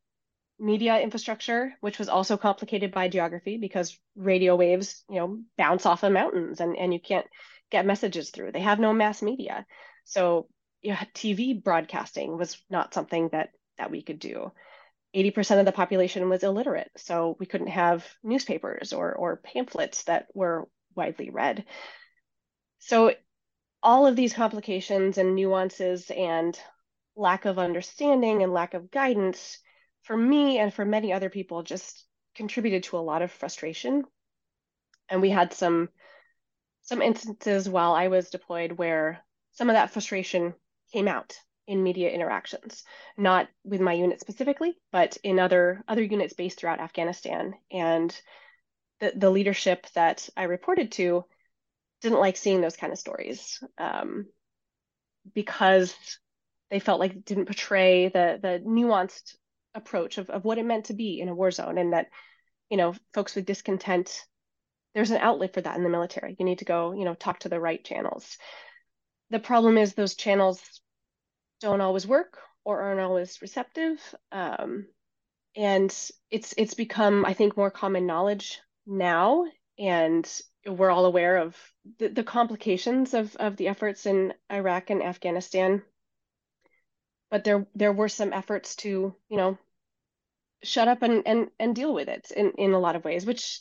[0.57, 6.03] media infrastructure, which was also complicated by geography because radio waves, you know, bounce off
[6.03, 7.27] of mountains and, and you can't
[7.71, 8.51] get messages through.
[8.51, 9.65] They have no mass media.
[10.05, 10.47] So
[10.81, 14.51] yeah, TV broadcasting was not something that that we could do.
[15.15, 16.91] 80% of the population was illiterate.
[16.97, 21.65] So we couldn't have newspapers or, or pamphlets that were widely read.
[22.79, 23.13] So
[23.81, 26.59] all of these complications and nuances and
[27.15, 29.59] lack of understanding and lack of guidance
[30.03, 34.03] for me and for many other people just contributed to a lot of frustration.
[35.09, 35.89] And we had some
[36.81, 39.23] some instances while I was deployed where
[39.53, 40.53] some of that frustration
[40.93, 41.35] came out
[41.67, 42.83] in media interactions,
[43.17, 47.53] not with my unit specifically, but in other other units based throughout Afghanistan.
[47.71, 48.15] And
[48.99, 51.25] the, the leadership that I reported to
[52.01, 54.27] didn't like seeing those kind of stories um,
[55.33, 55.95] because
[56.69, 59.35] they felt like it didn't portray the the nuanced
[59.73, 62.07] approach of, of what it meant to be in a war zone and that
[62.69, 64.23] you know folks with discontent
[64.93, 67.39] there's an outlet for that in the military you need to go you know talk
[67.39, 68.37] to the right channels
[69.31, 70.61] the problem is those channels
[71.61, 73.99] don't always work or aren't always receptive
[74.31, 74.87] um,
[75.55, 75.89] and
[76.31, 79.45] it's it's become i think more common knowledge now
[79.77, 81.55] and we're all aware of
[81.99, 85.83] the, the complications of, of the efforts in iraq and afghanistan.
[87.29, 89.57] But there there were some efforts to you know
[90.63, 93.59] shut up and and, and deal with it in, in a lot of ways which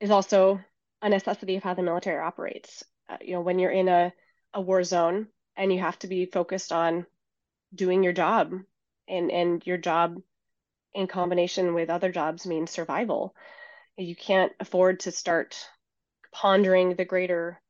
[0.00, 0.60] is also
[1.02, 2.84] a necessity of how the military operates.
[3.08, 4.12] Uh, you know when you're in a,
[4.54, 7.06] a war zone and you have to be focused on
[7.74, 8.52] doing your job
[9.08, 10.20] and and your job
[10.94, 13.34] in combination with other jobs means survival.
[13.96, 15.56] You can't afford to start
[16.32, 17.60] pondering the greater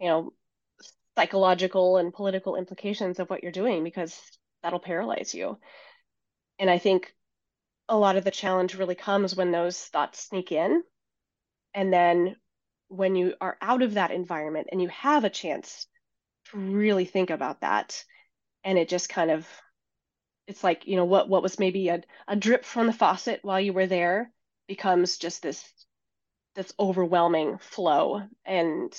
[0.00, 0.32] you know
[1.16, 4.20] psychological and political implications of what you're doing because
[4.62, 5.58] that'll paralyze you.
[6.58, 7.14] And i think
[7.88, 10.82] a lot of the challenge really comes when those thoughts sneak in.
[11.74, 12.36] And then
[12.88, 15.86] when you are out of that environment and you have a chance
[16.50, 18.04] to really think about that
[18.66, 19.48] and it just kind of
[20.46, 23.60] it's like you know what what was maybe a, a drip from the faucet while
[23.60, 24.30] you were there
[24.68, 25.64] becomes just this
[26.56, 28.94] this overwhelming flow and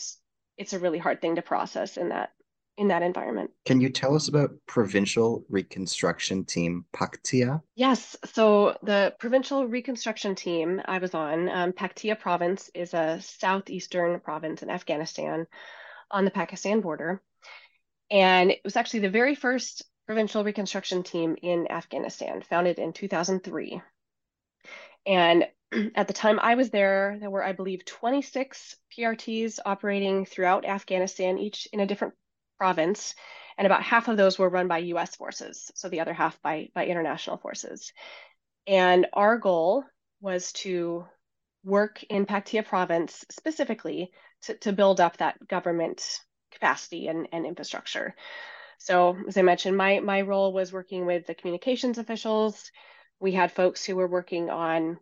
[0.58, 2.32] it's a really hard thing to process in that
[2.78, 3.50] in that environment.
[3.66, 7.62] Can you tell us about Provincial Reconstruction Team Paktia?
[7.76, 8.16] Yes.
[8.26, 14.62] So the Provincial Reconstruction Team I was on, um, Paktia Province is a southeastern province
[14.62, 15.48] in Afghanistan
[16.12, 17.20] on the Pakistan border.
[18.10, 23.82] And it was actually the very first provincial reconstruction team in Afghanistan, founded in 2003.
[25.06, 25.48] And
[25.96, 31.38] at the time I was there, there were, I believe, 26 PRTs operating throughout Afghanistan,
[31.38, 32.14] each in a different
[32.58, 33.14] province.
[33.58, 36.70] And about half of those were run by US forces, so the other half by,
[36.74, 37.92] by international forces.
[38.66, 39.84] And our goal
[40.22, 41.06] was to
[41.64, 44.12] work in Paktia province specifically
[44.44, 46.22] to, to build up that government
[46.60, 48.16] capacity and, and infrastructure.
[48.78, 52.72] So as I mentioned, my, my role was working with the communications officials.
[53.20, 55.00] We had folks who were working on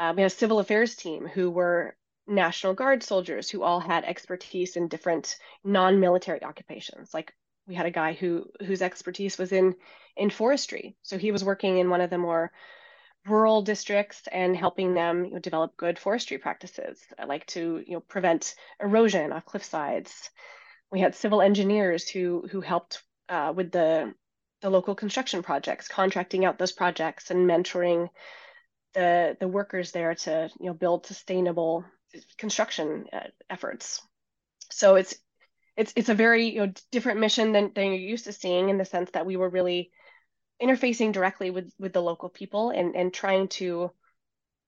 [0.00, 1.94] uh, we had a civil affairs team who were
[2.26, 7.12] National Guard soldiers who all had expertise in different non-military occupations.
[7.12, 7.34] Like
[7.66, 9.74] we had a guy who whose expertise was in
[10.16, 12.50] in forestry, so he was working in one of the more
[13.26, 18.00] rural districts and helping them you know, develop good forestry practices, like to you know
[18.00, 20.30] prevent erosion off cliff sides.
[20.90, 24.14] We had civil engineers who who helped uh, with the
[24.60, 28.08] the local construction projects, contracting out those projects and mentoring
[28.94, 31.84] the the workers there to you know build sustainable
[32.38, 34.02] construction uh, efforts.
[34.70, 35.14] So it's
[35.76, 38.78] it's it's a very you know different mission than than you're used to seeing in
[38.78, 39.90] the sense that we were really
[40.60, 43.90] interfacing directly with with the local people and and trying to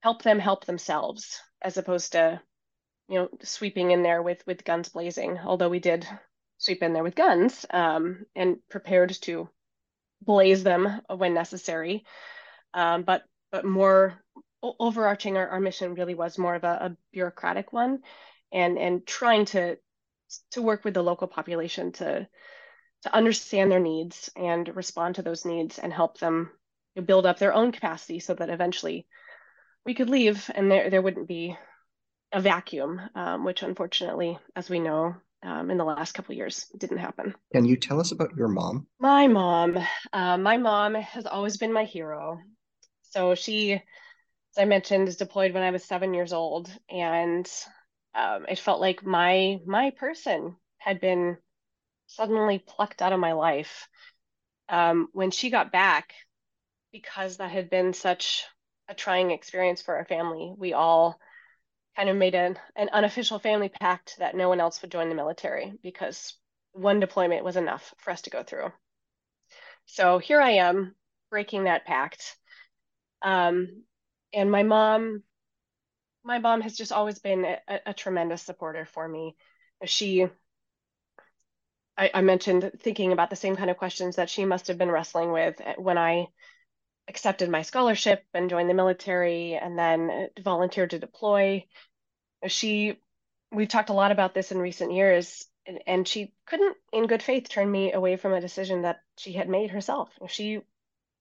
[0.00, 2.40] help them help themselves as opposed to
[3.08, 6.06] you know sweeping in there with with guns blazing although we did
[6.62, 9.48] sweep in there with guns um, and prepared to
[10.24, 12.04] blaze them when necessary.
[12.72, 14.22] Um, but but more
[14.62, 17.98] overarching our, our mission really was more of a, a bureaucratic one
[18.52, 19.76] and and trying to
[20.52, 22.28] to work with the local population to
[23.02, 26.50] to understand their needs and respond to those needs and help them
[27.04, 29.06] build up their own capacity so that eventually
[29.84, 31.56] we could leave and there, there wouldn't be
[32.32, 36.98] a vacuum, um, which unfortunately, as we know, um, in the last couple years didn't
[36.98, 37.34] happen.
[37.52, 38.86] Can you tell us about your mom?
[38.98, 39.78] My mom.
[40.12, 42.40] Uh, my mom has always been my hero.
[43.10, 43.80] So she, as
[44.56, 47.50] I mentioned, is deployed when I was seven years old, and
[48.14, 51.36] um, it felt like my my person had been
[52.06, 53.88] suddenly plucked out of my life.
[54.68, 56.14] Um, when she got back,
[56.92, 58.44] because that had been such
[58.88, 61.18] a trying experience for our family, we all
[61.96, 65.14] kind of made an, an unofficial family pact that no one else would join the
[65.14, 66.34] military because
[66.72, 68.72] one deployment was enough for us to go through.
[69.86, 70.94] So here I am
[71.30, 72.36] breaking that pact
[73.22, 73.84] um,
[74.34, 75.22] and my mom
[76.24, 79.34] my mom has just always been a, a tremendous supporter for me.
[79.84, 80.28] She,
[81.98, 84.90] I, I mentioned thinking about the same kind of questions that she must have been
[84.90, 86.28] wrestling with when I
[87.08, 91.64] accepted my scholarship and joined the military and then uh, volunteered to deploy.
[92.46, 92.98] She,
[93.50, 97.22] we've talked a lot about this in recent years, and, and she couldn't, in good
[97.22, 100.10] faith, turn me away from a decision that she had made herself.
[100.28, 100.60] She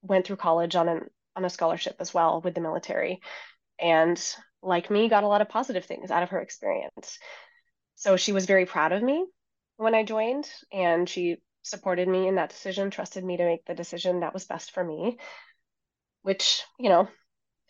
[0.01, 3.21] went through college on an on a scholarship as well with the military,
[3.79, 4.21] and
[4.61, 7.19] like me, got a lot of positive things out of her experience.
[7.95, 9.25] So she was very proud of me
[9.77, 13.73] when I joined, and she supported me in that decision, trusted me to make the
[13.73, 15.17] decision that was best for me
[16.23, 17.07] which you know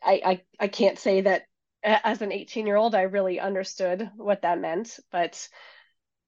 [0.04, 1.43] I, I I can't say that
[1.84, 5.47] as an 18 year old I really understood what that meant, but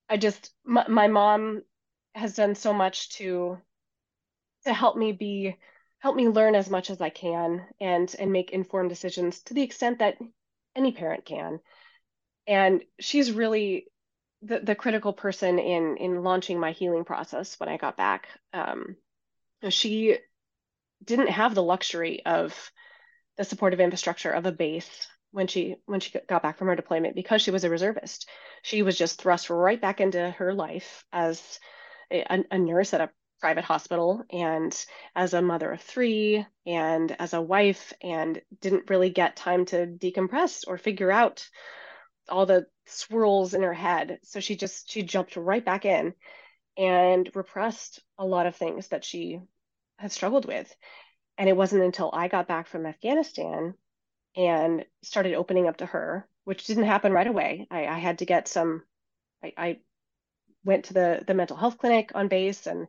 [0.09, 1.63] I just my, my mom
[2.15, 3.57] has done so much to
[4.65, 5.55] to help me be
[5.99, 9.63] help me learn as much as I can and and make informed decisions to the
[9.63, 10.17] extent that
[10.75, 11.59] any parent can.
[12.45, 13.87] And she's really
[14.41, 18.27] the, the critical person in in launching my healing process when I got back.
[18.53, 18.97] Um,
[19.69, 20.17] she
[21.03, 22.71] didn't have the luxury of
[23.37, 27.15] the supportive infrastructure of a base when she when she got back from her deployment
[27.15, 28.29] because she was a reservist.
[28.61, 31.59] She was just thrust right back into her life as
[32.11, 33.09] a, a nurse at a
[33.41, 34.85] private hospital and
[35.15, 39.85] as a mother of three and as a wife and didn't really get time to
[39.85, 41.45] decompress or figure out
[42.29, 44.19] all the swirls in her head.
[44.23, 46.13] So she just she jumped right back in
[46.77, 49.41] and repressed a lot of things that she
[49.97, 50.73] had struggled with.
[51.37, 53.73] And it wasn't until I got back from Afghanistan
[54.35, 57.67] and started opening up to her, which didn't happen right away.
[57.71, 58.83] I, I had to get some,
[59.43, 59.79] I, I,
[60.65, 62.87] went to the, the mental health clinic on base and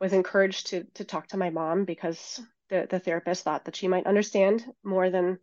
[0.00, 2.40] was encouraged to, to talk to my mom because
[2.70, 5.38] the, the therapist thought that she might understand more than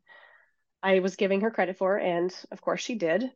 [0.83, 1.97] I was giving her credit for.
[1.97, 3.31] And of course she did.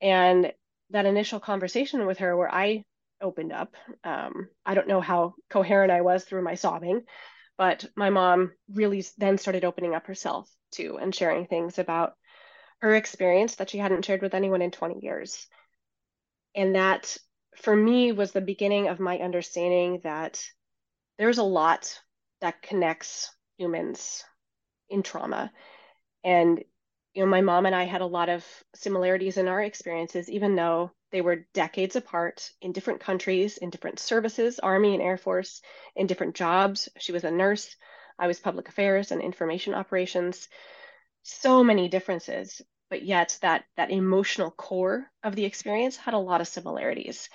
[0.00, 0.52] And
[0.90, 2.84] that initial conversation with her where I
[3.20, 3.74] opened up.
[4.04, 7.02] Um, I don't know how coherent I was through my sobbing,
[7.56, 12.14] but my mom really then started opening up herself too and sharing things about
[12.80, 15.46] her experience that she hadn't shared with anyone in 20 years.
[16.54, 17.16] And that
[17.56, 20.42] for me was the beginning of my understanding that
[21.18, 22.00] there's a lot
[22.40, 24.24] that connects humans
[24.88, 25.50] in trauma.
[26.24, 26.62] And
[27.14, 28.44] you know, my mom and I had a lot of
[28.76, 33.98] similarities in our experiences, even though they were decades apart in different countries, in different
[33.98, 35.62] services, Army and Air Force,
[35.96, 36.88] in different jobs.
[36.98, 37.74] She was a nurse.
[38.18, 40.48] I was public affairs and information operations.
[41.22, 46.40] So many differences, but yet that that emotional core of the experience had a lot
[46.40, 47.28] of similarities.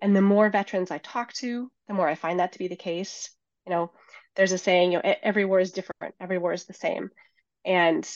[0.00, 2.76] And the more veterans I talk to, the more I find that to be the
[2.76, 3.30] case.
[3.66, 3.92] You know,
[4.36, 7.10] there's a saying, you know, every war is different, every war is the same.
[7.64, 8.08] And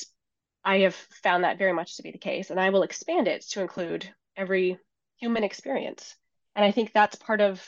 [0.65, 2.51] I have found that very much to be the case.
[2.51, 4.79] And I will expand it to include every
[5.23, 6.17] human experience.
[6.57, 7.65] And I think that's part of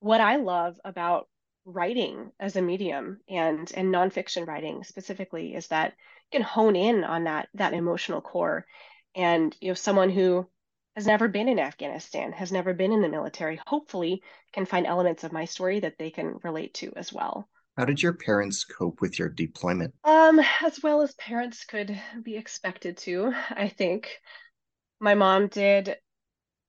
[0.00, 1.26] what I love about
[1.64, 5.94] writing as a medium and and nonfiction writing specifically is that
[6.30, 8.66] you can hone in on that that emotional core.
[9.16, 10.46] And you know, someone who
[10.94, 14.22] has never been in Afghanistan, has never been in the military, hopefully
[14.52, 17.48] can find elements of my story that they can relate to as well.
[17.78, 19.94] How did your parents cope with your deployment?
[20.04, 24.20] Um, as well as parents could be expected to, I think.
[25.00, 25.96] My mom did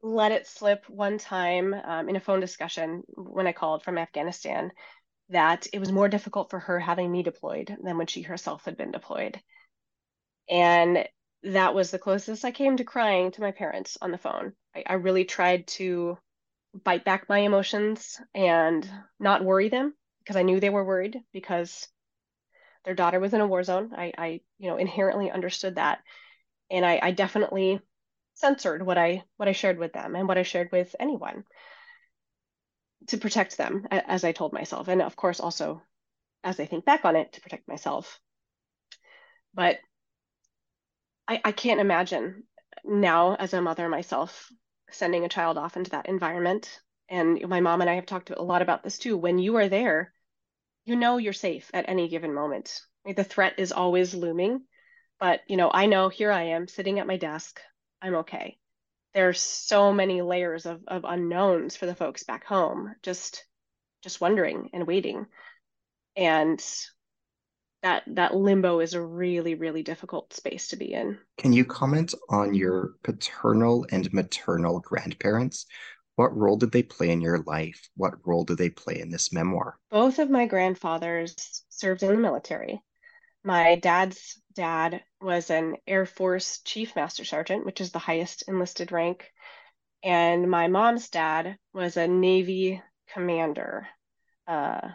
[0.07, 4.71] let it slip one time um, in a phone discussion when I called from Afghanistan
[5.29, 8.77] that it was more difficult for her having me deployed than when she herself had
[8.77, 9.41] been deployed.
[10.49, 11.05] And
[11.43, 14.53] that was the closest I came to crying to my parents on the phone.
[14.73, 16.17] I, I really tried to
[16.83, 18.89] bite back my emotions and
[19.19, 21.87] not worry them because I knew they were worried because
[22.85, 23.91] their daughter was in a war zone.
[23.95, 24.27] I, I
[24.57, 25.99] you know, inherently understood that.
[26.71, 27.81] And I, I definitely
[28.38, 31.43] censored what I what I shared with them and what I shared with anyone
[33.07, 35.81] to protect them, as I told myself, and of course also
[36.43, 38.19] as I think back on it to protect myself.
[39.53, 39.79] But
[41.27, 42.43] I, I can't imagine
[42.85, 44.51] now as a mother myself
[44.91, 46.79] sending a child off into that environment.
[47.09, 49.17] And my mom and I have talked a lot about this too.
[49.17, 50.13] When you are there,
[50.85, 52.81] you know you're safe at any given moment.
[53.05, 54.63] The threat is always looming,
[55.19, 57.61] but you know, I know here I am sitting at my desk
[58.01, 58.57] I'm okay.
[59.13, 63.43] There's so many layers of, of unknowns for the folks back home, just
[64.03, 65.25] just wondering and waiting.
[66.15, 66.63] And
[67.83, 71.17] that that limbo is a really, really difficult space to be in.
[71.37, 75.65] Can you comment on your paternal and maternal grandparents?
[76.15, 77.89] What role did they play in your life?
[77.95, 79.77] What role do they play in this memoir?
[79.91, 82.81] Both of my grandfathers served in the military.
[83.43, 88.91] My dad's dad was an Air Force Chief Master Sergeant, which is the highest enlisted
[88.91, 89.31] rank.
[90.03, 92.81] And my mom's dad was a Navy
[93.13, 93.87] commander,
[94.47, 94.89] uh,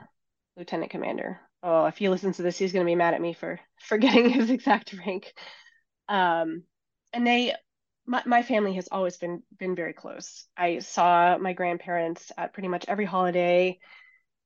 [0.56, 1.40] lieutenant commander.
[1.62, 4.28] Oh, if he listens to this, he's going to be mad at me for forgetting
[4.30, 5.32] his exact rank.
[6.08, 6.64] Um,
[7.12, 7.54] and they,
[8.04, 10.44] my, my family has always been been very close.
[10.56, 13.78] I saw my grandparents at pretty much every holiday.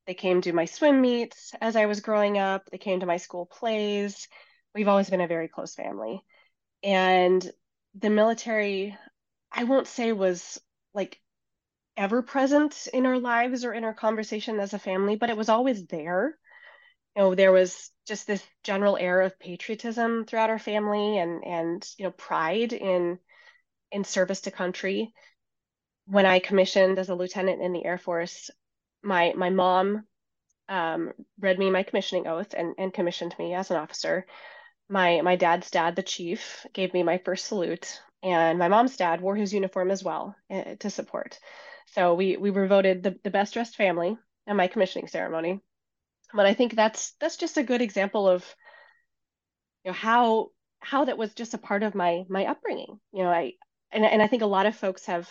[0.07, 2.69] They came to my swim meets as I was growing up.
[2.71, 4.29] They came to my school plays.
[4.77, 6.23] We've always been a very close family.
[6.83, 7.51] And
[7.95, 8.95] the military,
[9.51, 10.61] I won't say was
[10.93, 11.19] like
[11.97, 15.49] ever present in our lives or in our conversation as a family, but it was
[15.49, 16.37] always there.
[17.17, 21.91] You know, there was just this general air of patriotism throughout our family and and
[21.97, 23.19] you know pride in
[23.91, 25.15] in service to country.
[26.05, 28.51] When I commissioned as a lieutenant in the Air Force,
[29.03, 30.05] my my mom
[30.69, 34.27] um, read me my commissioning oath and, and commissioned me as an officer.
[34.89, 39.21] My my dad's dad, the chief, gave me my first salute, and my mom's dad
[39.21, 41.39] wore his uniform as well uh, to support.
[41.87, 44.17] So we we were voted the, the best dressed family
[44.47, 45.61] at my commissioning ceremony.
[46.35, 48.45] But I think that's that's just a good example of
[49.85, 53.01] you know how how that was just a part of my my upbringing.
[53.13, 53.53] You know, I
[53.91, 55.29] and and I think a lot of folks have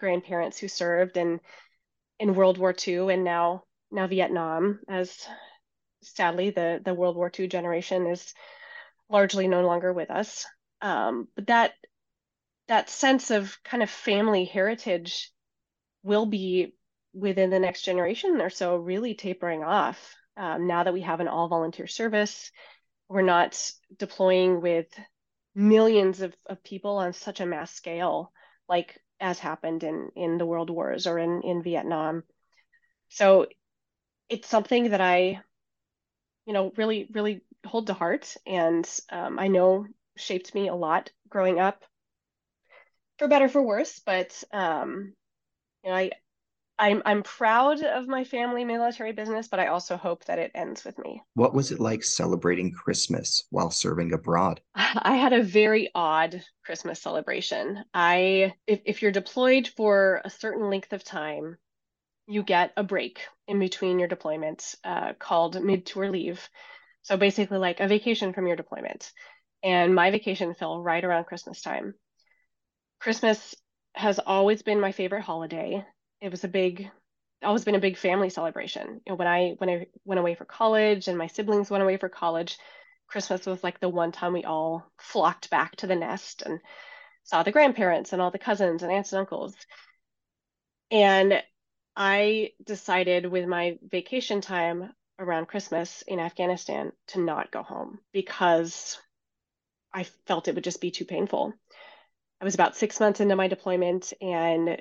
[0.00, 1.40] grandparents who served in
[2.18, 5.26] in World War II and now now Vietnam, as
[6.02, 8.34] sadly the the World War II generation is
[9.14, 10.44] largely no longer with us.
[10.82, 11.74] Um, but that
[12.66, 15.30] that sense of kind of family heritage
[16.02, 16.74] will be
[17.12, 21.28] within the next generation or so really tapering off um, now that we have an
[21.28, 22.50] all volunteer service
[23.08, 24.86] we're not deploying with
[25.54, 28.32] millions of, of people on such a mass scale
[28.68, 32.24] like as happened in in the world wars or in in vietnam
[33.10, 33.46] so
[34.28, 35.40] it's something that i
[36.46, 39.86] you know really really hold to heart and um, i know
[40.16, 41.82] shaped me a lot growing up
[43.18, 45.12] for better for worse but um,
[45.82, 46.10] you know i
[46.78, 50.84] I'm I'm proud of my family military business, but I also hope that it ends
[50.84, 51.22] with me.
[51.34, 54.60] What was it like celebrating Christmas while serving abroad?
[54.74, 57.84] I had a very odd Christmas celebration.
[57.94, 61.58] I if, if you're deployed for a certain length of time,
[62.26, 66.48] you get a break in between your deployments uh, called mid-tour leave.
[67.04, 69.10] So basically like a vacation from your deployment.
[69.62, 71.94] And my vacation fell right around Christmas time.
[73.00, 73.54] Christmas
[73.94, 75.84] has always been my favorite holiday
[76.24, 76.90] it was a big
[77.42, 79.02] always been a big family celebration.
[79.06, 81.98] You know, when I when I went away for college and my siblings went away
[81.98, 82.56] for college,
[83.08, 86.60] Christmas was like the one time we all flocked back to the nest and
[87.24, 89.54] saw the grandparents and all the cousins and aunts and uncles.
[90.90, 91.42] And
[91.94, 98.98] I decided with my vacation time around Christmas in Afghanistan to not go home because
[99.92, 101.54] I felt it would just be too painful.
[102.40, 104.80] I was about six months into my deployment and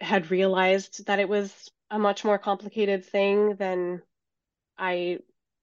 [0.00, 4.02] had realized that it was a much more complicated thing than
[4.78, 5.18] I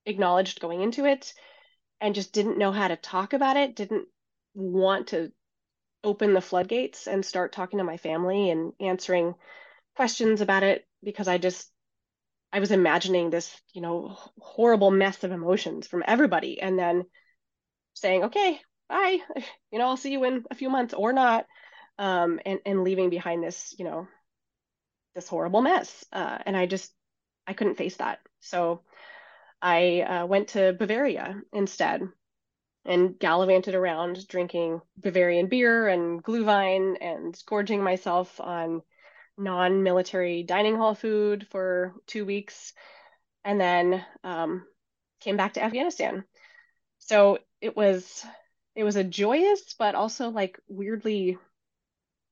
[0.06, 1.34] acknowledged going into it
[2.00, 4.08] and just didn't know how to talk about it, didn't
[4.54, 5.32] want to
[6.04, 9.34] open the floodgates and start talking to my family and answering
[9.96, 11.72] questions about it because I just
[12.56, 17.04] I was imagining this, you know, horrible mess of emotions from everybody and then
[17.96, 19.20] saying, "Okay, bye.
[19.72, 21.48] You know, I'll see you in a few months or not."
[22.00, 24.08] Um, and and leaving behind this, you know,
[25.16, 26.06] this horrible mess.
[26.14, 26.94] Uh, and I just,
[27.46, 28.20] I couldn't face that.
[28.40, 28.84] So
[29.62, 32.08] I uh, went to Bavaria instead
[32.86, 38.82] and gallivanted around drinking Bavarian beer and Glühwein and gorging myself on
[39.38, 42.74] non military dining hall food for two weeks.
[43.44, 44.66] And then um,
[45.20, 46.24] came back to Afghanistan.
[47.00, 48.26] So it was
[48.76, 51.38] it was a joyous but also like weirdly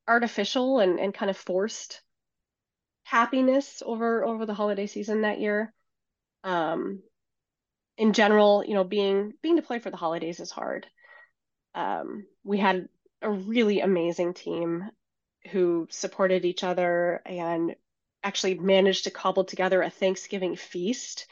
[0.08, 2.02] artificial and, and kind of forced
[3.04, 5.74] happiness over over the holiday season that year.
[6.44, 7.02] Um,
[7.98, 10.88] in general, you know, being being deployed for the holidays is hard.
[11.76, 12.88] Um, we had
[13.22, 14.90] a really amazing team
[15.52, 17.76] who supported each other and
[18.24, 21.28] actually managed to cobble together a Thanksgiving feast.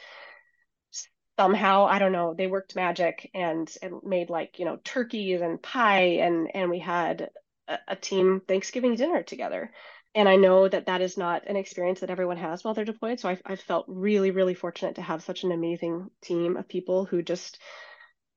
[1.40, 5.62] Somehow, I don't know, they worked magic and, and made like, you know, turkeys and
[5.62, 7.30] pie and and we had
[7.68, 9.72] a, a team Thanksgiving dinner together
[10.14, 13.20] and I know that that is not an experience that everyone has while they're deployed.
[13.20, 17.06] So I've, I've felt really, really fortunate to have such an amazing team of people
[17.06, 17.60] who just,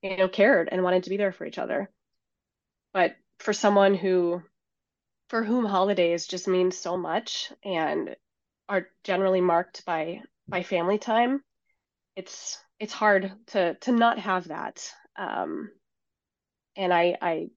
[0.00, 1.90] you know, cared and wanted to be there for each other.
[2.92, 4.42] But for someone who,
[5.28, 8.16] for whom holidays just mean so much and
[8.68, 11.42] are generally marked by by family time,
[12.16, 14.90] it's it's hard to to not have that.
[15.16, 15.70] Um,
[16.76, 17.48] and I I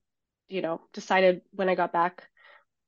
[0.48, 2.28] you know decided when I got back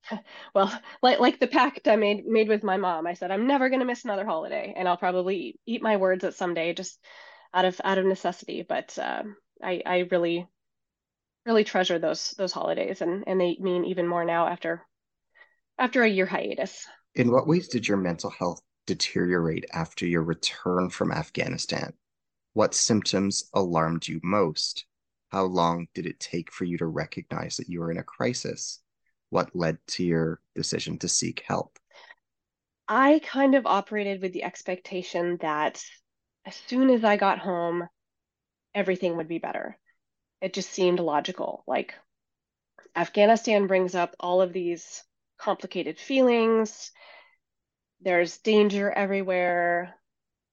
[0.56, 0.72] well,
[1.02, 3.80] like like the pact I made made with my mom, I said I'm never going
[3.82, 7.00] to miss another holiday, and I'll probably eat my words at some day just
[7.54, 8.64] out of out of necessity.
[8.68, 10.48] But um, I I really
[11.46, 14.86] really treasure those those holidays, and and they mean even more now after
[15.78, 16.86] after a year hiatus.
[17.16, 21.94] In what ways did your mental health deteriorate after your return from Afghanistan?
[22.54, 24.86] What symptoms alarmed you most?
[25.32, 28.80] How long did it take for you to recognize that you were in a crisis?
[29.30, 31.78] what led to your decision to seek help?
[32.88, 35.82] I kind of operated with the expectation that
[36.46, 37.88] as soon as I got home,
[38.74, 39.78] everything would be better.
[40.42, 41.64] It just seemed logical.
[41.68, 41.96] Like
[42.96, 45.04] Afghanistan brings up all of these
[45.38, 46.92] complicated feelings.
[48.02, 49.96] There's danger everywhere.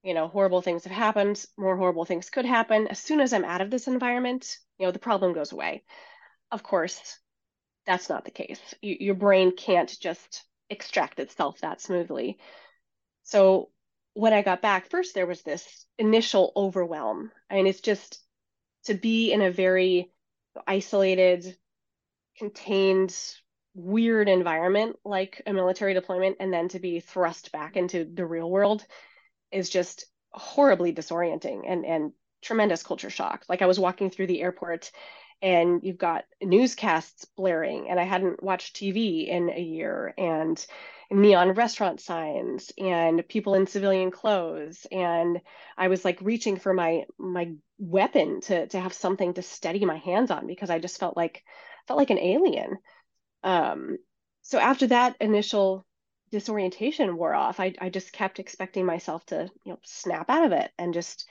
[0.03, 1.45] You know, horrible things have happened.
[1.57, 2.87] More horrible things could happen.
[2.89, 5.85] As soon as I'm out of this environment, you know, the problem goes away.
[6.53, 7.19] Of course,
[7.87, 8.61] that's not the case.
[8.81, 12.39] You, your brain can't just extract itself that smoothly.
[13.23, 13.71] So
[14.15, 17.33] when I got back, first there was this initial overwhelm.
[17.51, 18.21] I mean, it's just
[18.87, 20.11] to be in a very
[20.67, 21.57] isolated,
[22.37, 23.17] contained,
[23.75, 28.51] weird environment like a military deployment, and then to be thrust back into the real
[28.51, 28.85] world
[29.53, 32.13] is just horribly disorienting and and
[32.43, 33.45] tremendous culture shock.
[33.49, 34.91] Like I was walking through the airport
[35.43, 40.67] and you've got newscasts blaring and i hadn't watched tv in a year and
[41.11, 45.41] neon restaurant signs and people in civilian clothes and
[45.77, 49.99] i was like reaching for my my weapon to to have something to steady my
[49.99, 51.45] hands on because i just felt like
[51.87, 52.77] felt like an alien
[53.45, 53.97] um
[54.43, 55.87] so after that initial
[56.33, 60.53] disorientation wore off i, I just kept expecting myself to you know snap out of
[60.53, 61.29] it and just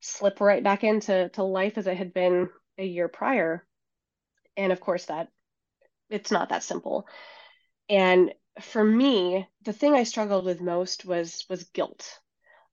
[0.00, 2.48] slip right back into to life as it had been
[2.78, 3.64] a year prior.
[4.56, 5.28] And of course, that
[6.08, 7.06] it's not that simple.
[7.88, 12.20] And for me, the thing I struggled with most was was guilt.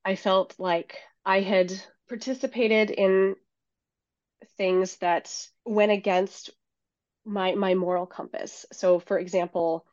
[0.03, 1.73] I felt like I had
[2.07, 3.36] participated in
[4.57, 6.49] things that went against
[7.25, 8.65] my my moral compass.
[8.71, 9.86] So for example,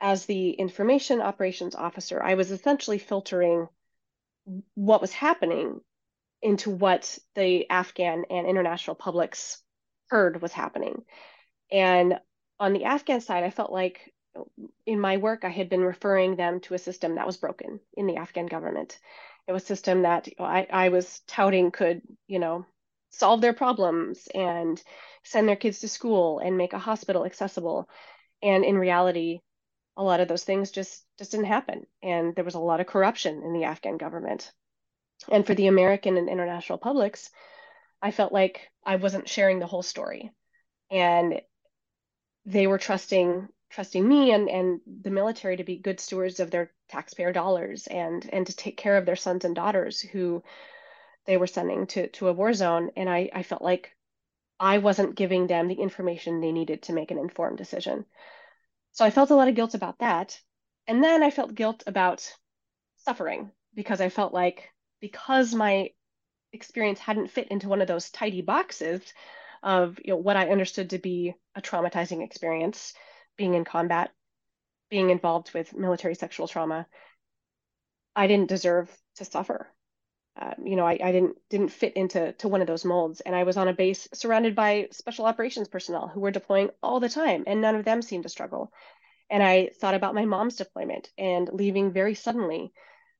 [0.00, 3.68] as the information operations officer, I was essentially filtering
[4.74, 5.80] what was happening
[6.42, 9.62] into what the Afghan and international publics
[10.08, 11.04] heard was happening.
[11.70, 12.18] And
[12.58, 14.12] on the Afghan side, I felt like
[14.86, 18.06] in my work, I had been referring them to a system that was broken in
[18.06, 18.98] the Afghan government.
[19.46, 22.66] It was a system that I, I was touting could, you know,
[23.10, 24.80] solve their problems and
[25.24, 27.88] send their kids to school and make a hospital accessible.
[28.42, 29.40] And in reality,
[29.96, 31.86] a lot of those things just just didn't happen.
[32.02, 34.52] And there was a lot of corruption in the Afghan government.
[35.30, 37.30] And for the American and international publics,
[38.00, 40.30] I felt like I wasn't sharing the whole story.
[40.90, 41.42] And
[42.46, 46.72] they were trusting trusting me and, and the military to be good stewards of their
[46.88, 50.42] taxpayer dollars and and to take care of their sons and daughters who
[51.26, 52.90] they were sending to, to a war zone.
[52.96, 53.94] And I, I felt like
[54.58, 58.04] I wasn't giving them the information they needed to make an informed decision.
[58.92, 60.38] So I felt a lot of guilt about that.
[60.86, 62.34] And then I felt guilt about
[62.96, 65.90] suffering because I felt like because my
[66.52, 69.02] experience hadn't fit into one of those tidy boxes
[69.62, 72.94] of you know what I understood to be a traumatizing experience,
[73.40, 74.10] being in combat,
[74.90, 76.86] being involved with military sexual trauma,
[78.14, 79.72] I didn't deserve to suffer.
[80.38, 83.34] Uh, you know, I, I didn't didn't fit into to one of those molds, and
[83.34, 87.08] I was on a base surrounded by special operations personnel who were deploying all the
[87.08, 88.74] time, and none of them seemed to struggle.
[89.30, 92.74] And I thought about my mom's deployment and leaving very suddenly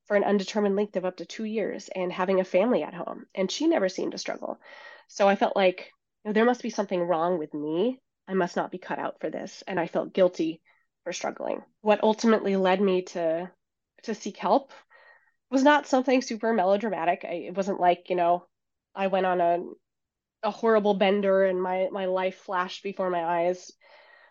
[0.05, 3.25] for an undetermined length of up to two years and having a family at home.
[3.33, 4.59] And she never seemed to struggle.
[5.07, 5.91] So I felt like
[6.23, 7.99] you know, there must be something wrong with me.
[8.31, 9.61] I must not be cut out for this.
[9.67, 10.61] And I felt guilty
[11.03, 11.61] for struggling.
[11.81, 13.51] What ultimately led me to
[14.03, 14.71] to seek help
[15.49, 17.25] was not something super melodramatic.
[17.25, 18.45] I, it wasn't like, you know,
[18.95, 19.59] I went on a
[20.43, 23.69] a horrible bender and my my life flashed before my eyes.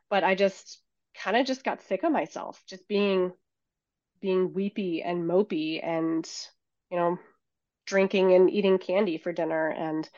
[0.08, 0.80] But I just
[1.14, 3.32] kind of just got sick of myself, just being
[4.22, 6.26] being weepy and mopey and
[6.90, 7.18] you know
[7.84, 10.08] drinking and eating candy for dinner and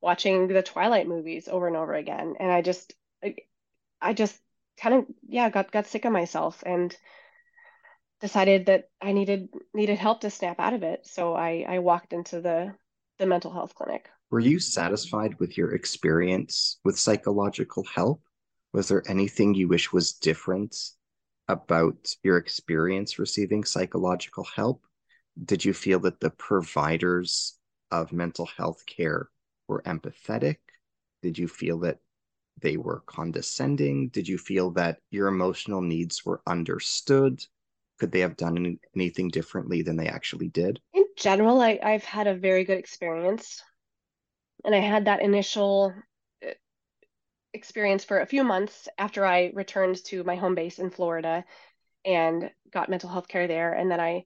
[0.00, 4.38] watching the twilight movies over and over again and i just i, just
[4.80, 6.96] kind of yeah got got sick of myself and
[8.20, 12.12] decided that i needed needed help to snap out of it so i i walked
[12.12, 12.74] into the
[13.18, 18.20] the mental health clinic were you satisfied with your experience with psychological help
[18.72, 20.76] was there anything you wish was different
[21.48, 24.84] about your experience receiving psychological help?
[25.42, 27.58] Did you feel that the providers
[27.90, 29.28] of mental health care
[29.68, 30.56] were empathetic?
[31.22, 31.98] Did you feel that
[32.60, 34.08] they were condescending?
[34.08, 37.44] Did you feel that your emotional needs were understood?
[37.98, 40.80] Could they have done any, anything differently than they actually did?
[40.94, 43.62] In general, I, I've had a very good experience.
[44.64, 45.94] And I had that initial
[46.44, 46.50] uh,
[47.52, 51.44] experience for a few months after I returned to my home base in Florida
[52.04, 53.72] and got mental health care there.
[53.72, 54.24] And then I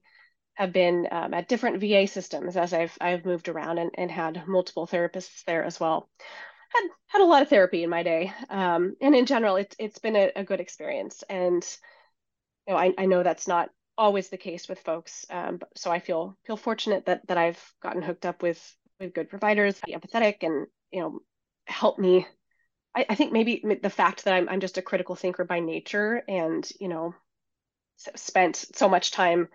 [0.55, 4.47] have been um, at different VA systems as I've I've moved around and, and had
[4.47, 6.09] multiple therapists there as well.
[6.73, 9.99] Had had a lot of therapy in my day, um, and in general, it's it's
[9.99, 11.23] been a, a, good experience.
[11.29, 11.65] And
[12.67, 15.99] you know, I, I know that's not always the case with folks, um, so I
[15.99, 18.61] feel feel fortunate that that I've gotten hooked up with
[18.99, 21.19] with good providers, be empathetic, and you know,
[21.65, 22.25] help me.
[22.95, 26.23] I, I think maybe the fact that I'm I'm just a critical thinker by nature,
[26.27, 27.13] and you know,
[28.15, 29.49] spent so much time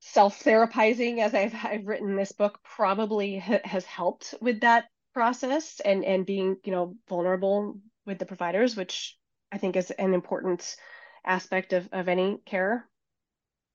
[0.00, 4.84] self-therapizing as I've, I've written this book probably ha- has helped with that
[5.16, 9.16] process and and being you know vulnerable with the providers which
[9.50, 10.76] I think is an important
[11.24, 12.86] aspect of, of any care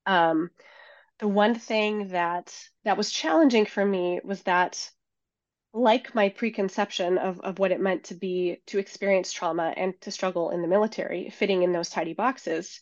[0.06, 0.52] um,
[1.18, 4.88] the one thing that that was challenging for me was that
[5.74, 10.12] like my preconception of, of what it meant to be to experience trauma and to
[10.12, 12.80] struggle in the military fitting in those tidy boxes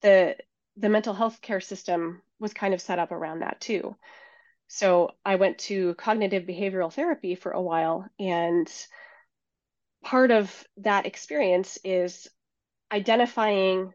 [0.00, 0.34] the
[0.78, 3.94] the mental health care system was kind of set up around that too.
[4.68, 8.70] So I went to cognitive behavioral therapy for a while, and
[10.02, 12.28] part of that experience is
[12.92, 13.92] identifying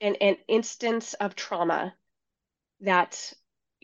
[0.00, 1.94] an, an instance of trauma
[2.80, 3.32] that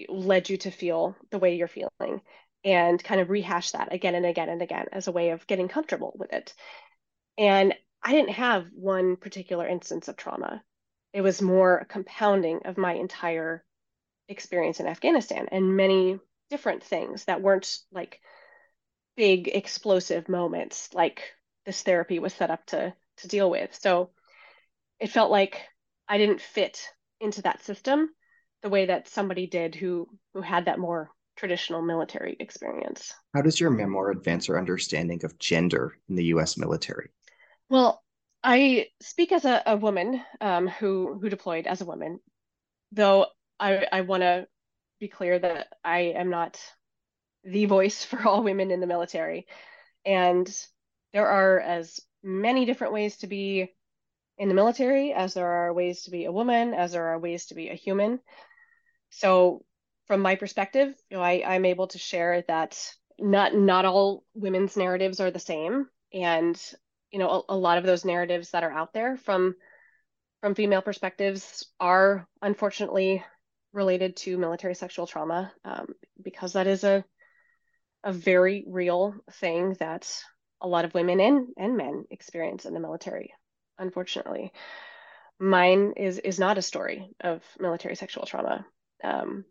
[0.09, 2.20] led you to feel the way you're feeling
[2.64, 5.68] and kind of rehash that again and again and again as a way of getting
[5.68, 6.54] comfortable with it.
[7.36, 10.62] And I didn't have one particular instance of trauma
[11.12, 13.64] it was more a compounding of my entire
[14.29, 16.18] experience in Afghanistan and many
[16.51, 18.20] different things that weren't like
[19.16, 21.22] big explosive moments like
[21.66, 23.74] this therapy was set up to to deal with.
[23.74, 24.11] So
[25.01, 25.61] it felt like
[26.09, 26.81] I didn't fit
[27.20, 28.11] into that system
[28.62, 33.12] the way that somebody did who who had that more traditional military experience.
[33.35, 37.11] How does your memoir advance our understanding of gender in the US military?
[37.68, 38.03] Well,
[38.43, 42.20] I speak as a, a woman um, who who deployed as a woman,
[42.93, 43.26] though
[43.61, 44.46] I I want to
[45.00, 46.61] be clear that I am not
[47.44, 49.46] the voice for all women in the military,
[50.04, 50.48] and
[51.12, 53.72] there are as many different ways to be
[54.36, 57.46] in the military as there are ways to be a woman, as there are ways
[57.46, 58.20] to be a human.
[59.11, 59.64] So,
[60.06, 62.78] from my perspective, you know, I, I'm able to share that
[63.18, 66.61] not not all women's narratives are the same, and
[67.11, 69.54] you know a, a lot of those narratives that are out there from
[70.40, 73.24] from female perspectives are unfortunately
[73.73, 75.89] related to military sexual trauma um,
[76.23, 77.05] because that is a
[78.05, 80.23] a very real thing that
[80.61, 83.35] a lot of women and, and men experience in the military
[83.79, 84.53] unfortunately.
[85.39, 88.66] Mine is is not a story of military sexual trauma.
[89.05, 89.45] Um,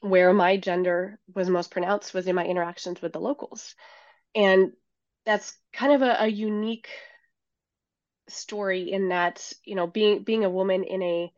[0.00, 3.74] where my gender was most pronounced was in my interactions with the locals.
[4.34, 4.72] And
[5.26, 6.88] that's kind of a, a unique
[8.28, 11.32] story in that you know being being a woman in a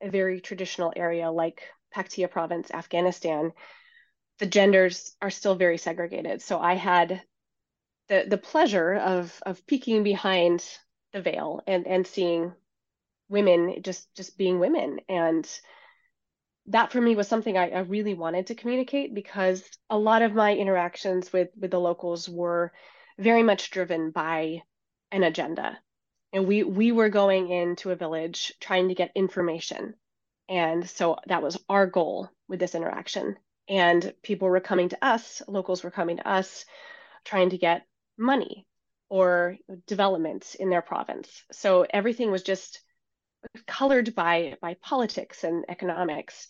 [0.00, 1.62] a very traditional area like
[1.94, 3.52] Paktia province, Afghanistan,
[4.38, 6.42] the genders are still very segregated.
[6.42, 7.22] So I had
[8.08, 10.64] the the pleasure of of peeking behind
[11.12, 12.52] the veil and and seeing
[13.28, 15.48] women just just being women and
[16.66, 20.34] that for me was something I, I, really wanted to communicate because a lot of
[20.34, 22.72] my interactions with with the locals were
[23.18, 24.62] very much driven by
[25.10, 25.78] an agenda
[26.32, 29.94] and we we were going into a village trying to get information.
[30.48, 33.36] And so that was our goal with this interaction.
[33.68, 36.64] And people were coming to us locals were coming to us
[37.24, 37.86] trying to get
[38.18, 38.66] money
[39.08, 39.56] or
[39.86, 41.44] development in their province.
[41.52, 42.80] So everything was just
[43.66, 46.46] colored by by politics and economics.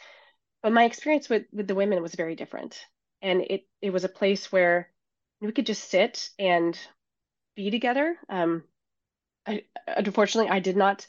[0.62, 2.78] But my experience with with the women was very different.
[3.22, 4.90] And it it was a place where
[5.40, 6.78] we could just sit and
[7.56, 8.16] be together.
[8.28, 8.64] Um,
[9.46, 11.06] I, unfortunately, I did not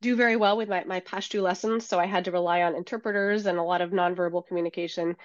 [0.00, 3.46] do very well with my, my Pashto lessons, so I had to rely on interpreters
[3.46, 5.16] and a lot of nonverbal communication.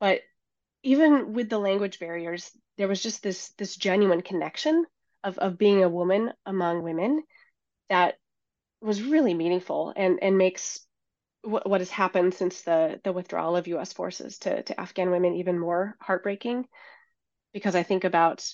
[0.00, 0.20] But
[0.82, 4.84] even with the language barriers, there was just this this genuine connection
[5.22, 7.22] of, of being a woman among women
[7.88, 8.16] that
[8.80, 10.86] was really meaningful and, and makes
[11.42, 15.34] what, what has happened since the, the withdrawal of US forces to, to Afghan women
[15.34, 16.66] even more heartbreaking
[17.52, 18.46] because I think about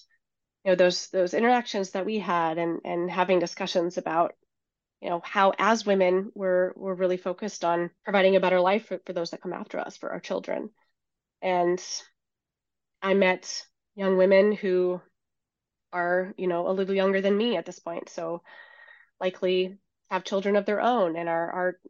[0.65, 4.35] you know those those interactions that we had and and having discussions about
[5.01, 9.01] you know how as women we're we're really focused on providing a better life for,
[9.07, 10.71] for those that come after us for our children
[11.43, 11.83] And
[13.03, 15.01] I met young women who
[15.93, 18.09] are, you know, a little younger than me at this point.
[18.11, 18.43] So
[19.21, 19.79] likely
[20.11, 21.81] have children of their own and are, are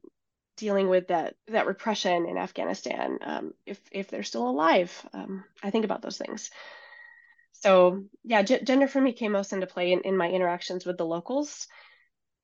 [0.56, 4.92] dealing with that that repression in Afghanistan um, if if they're still alive.
[5.14, 6.50] Um, I think about those things.
[7.52, 10.96] So yeah, g- gender for me came most into play in, in my interactions with
[10.98, 11.66] the locals,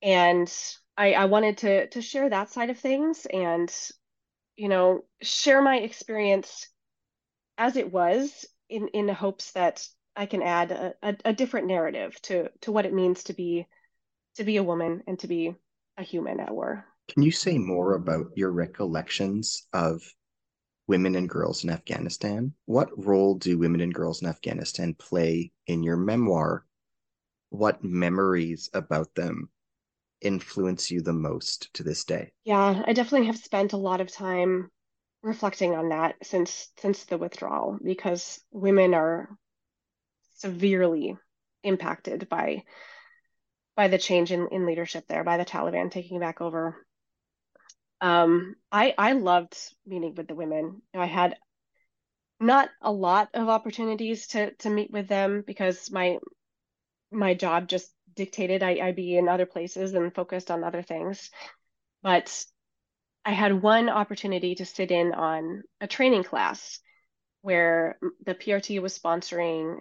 [0.02, 0.52] and
[0.96, 3.72] I, I wanted to to share that side of things and
[4.57, 6.68] you know share my experience
[7.59, 11.66] as it was in in the hopes that I can add a, a, a different
[11.66, 13.66] narrative to to what it means to be
[14.36, 15.54] to be a woman and to be
[15.96, 16.84] a human at war.
[17.09, 20.02] Can you say more about your recollections of
[20.87, 22.55] women and girls in Afghanistan?
[22.64, 26.64] What role do women and girls in Afghanistan play in your memoir?
[27.51, 29.51] What memories about them
[30.20, 32.32] influence you the most to this day?
[32.45, 34.70] Yeah, I definitely have spent a lot of time
[35.22, 39.37] reflecting on that since since the withdrawal because women are
[40.34, 41.16] severely
[41.64, 42.62] impacted by
[43.74, 46.86] by the change in, in leadership there, by the Taliban taking back over.
[48.01, 50.82] Um, I I loved meeting with the women.
[50.94, 51.36] I had
[52.38, 56.18] not a lot of opportunities to to meet with them because my
[57.11, 61.30] my job just dictated I, I be in other places and focused on other things.
[62.03, 62.44] But
[63.24, 66.78] I had one opportunity to sit in on a training class
[67.42, 69.78] where the PRT was sponsoring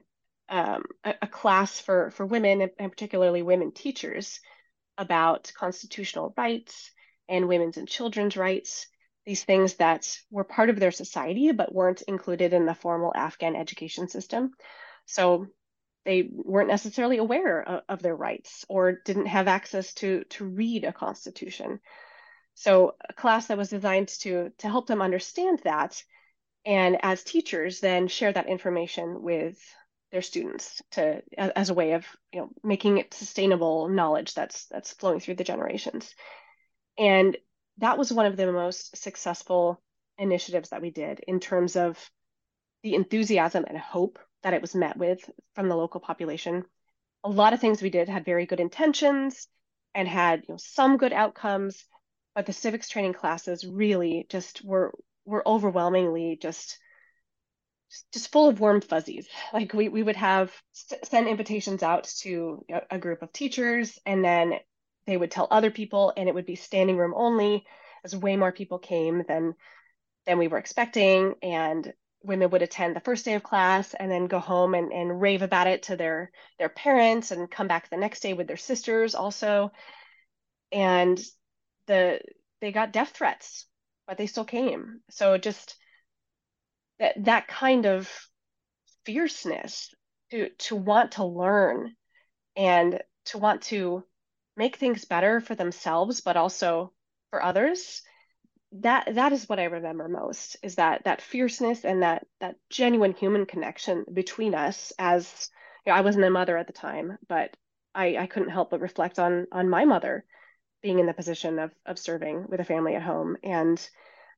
[0.49, 4.39] um, a, a, class for, for women, and particularly women teachers,
[4.97, 6.91] about constitutional rights
[7.29, 8.87] and women's and children's rights,
[9.25, 13.55] these things that were part of their society but weren't included in the formal Afghan
[13.55, 14.51] education system.
[15.05, 15.47] So
[16.05, 20.83] they weren't necessarily aware of, of their rights or didn't have access to, to read
[20.83, 21.79] a constitution.
[22.53, 26.01] So a class that was designed to, to help them understand that
[26.65, 29.57] and as teachers then share that information with
[30.11, 34.93] their students to as a way of you know making it sustainable knowledge that's that's
[34.93, 36.15] flowing through the generations
[36.97, 37.37] and
[37.77, 39.81] that was one of the most successful
[40.17, 41.99] initiatives that we did in terms of
[42.83, 45.19] the enthusiasm and hope that it was met with
[45.55, 46.63] from the local population.
[47.23, 49.47] A lot of things we did had very good intentions
[49.93, 51.83] and had you know, some good outcomes,
[52.35, 54.93] but the civics training classes really just were
[55.25, 56.77] were overwhelmingly just
[58.13, 59.27] just full of warm fuzzies.
[59.53, 60.51] Like we, we would have
[61.03, 64.53] send invitations out to a group of teachers and then
[65.07, 67.65] they would tell other people and it would be standing room only.
[68.03, 69.55] As way more people came than
[70.25, 71.91] than we were expecting and
[72.23, 75.41] women would attend the first day of class and then go home and, and rave
[75.41, 79.15] about it to their their parents and come back the next day with their sisters
[79.15, 79.71] also.
[80.71, 81.19] And
[81.87, 82.19] the
[82.61, 83.65] they got death threats
[84.07, 85.01] but they still came.
[85.09, 85.75] So just
[86.99, 88.09] that that kind of
[89.05, 89.93] fierceness
[90.31, 91.95] to to want to learn
[92.55, 94.03] and to want to
[94.57, 96.91] make things better for themselves but also
[97.29, 98.01] for others
[98.81, 103.13] that that is what I remember most is that that fierceness and that that genuine
[103.13, 105.49] human connection between us as
[105.85, 107.55] you know, I wasn't a mother at the time, but
[107.93, 110.25] I, I couldn't help but reflect on on my mother
[110.81, 113.37] being in the position of of serving with a family at home.
[113.43, 113.79] And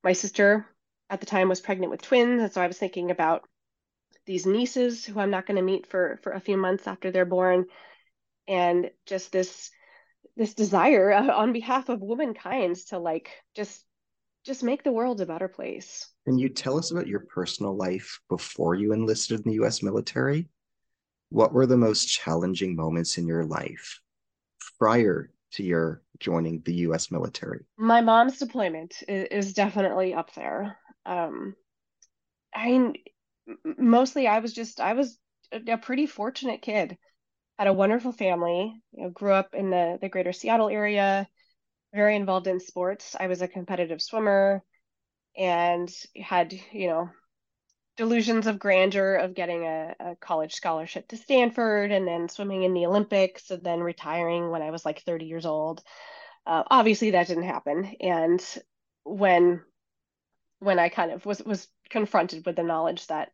[0.03, 0.67] my sister
[1.09, 2.41] at the time was pregnant with twins.
[2.41, 3.47] And so I was thinking about
[4.25, 7.25] these nieces who I'm not going to meet for for a few months after they're
[7.25, 7.65] born.
[8.47, 9.71] And just this
[10.37, 13.83] this desire on behalf of womankind to like just
[14.45, 16.09] just make the world a better place.
[16.25, 20.47] Can you tell us about your personal life before you enlisted in the US military?
[21.29, 23.99] What were the most challenging moments in your life
[24.79, 27.65] prior to your joining the US military?
[27.77, 30.77] My mom's deployment is, is definitely up there.
[31.05, 31.55] Um,
[32.55, 32.93] I mean,
[33.77, 35.17] mostly I was just, I was
[35.51, 36.97] a pretty fortunate kid.
[37.57, 41.27] Had a wonderful family, you know, grew up in the, the greater Seattle area,
[41.93, 43.15] very involved in sports.
[43.19, 44.63] I was a competitive swimmer
[45.35, 47.09] and had, you know,
[47.97, 52.73] delusions of grandeur of getting a, a, college scholarship to Stanford and then swimming in
[52.73, 55.81] the Olympics and then retiring when I was like 30 years old.
[56.45, 57.95] Uh, obviously, that didn't happen.
[57.99, 58.43] And
[59.03, 59.61] when
[60.59, 63.29] when I kind of was was confronted with the knowledge that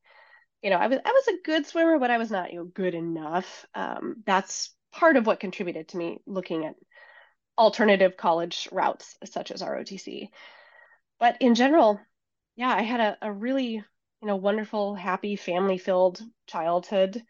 [0.64, 2.66] you know I was I was a good swimmer, but I was not you know
[2.66, 3.66] good enough.
[3.76, 6.76] Um, that's part of what contributed to me looking at
[7.58, 10.30] alternative college routes such as ROTC.
[11.20, 12.00] But in general,
[12.56, 17.22] yeah, I had a, a really, you know, wonderful, happy, family-filled childhood.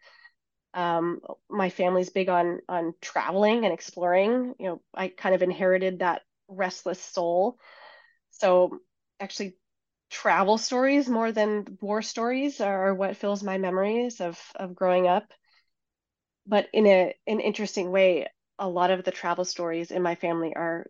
[0.72, 4.54] Um, my family's big on on traveling and exploring.
[4.58, 7.58] You know, I kind of inherited that restless soul.
[8.32, 8.78] So
[9.20, 9.56] actually
[10.14, 15.24] travel stories more than war stories are what fills my memories of of growing up.
[16.46, 20.54] But in a an interesting way, a lot of the travel stories in my family
[20.54, 20.86] are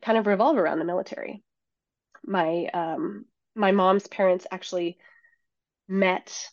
[0.00, 1.42] kind of revolve around the military.
[2.24, 3.24] My um,
[3.56, 4.98] my mom's parents actually
[5.88, 6.48] met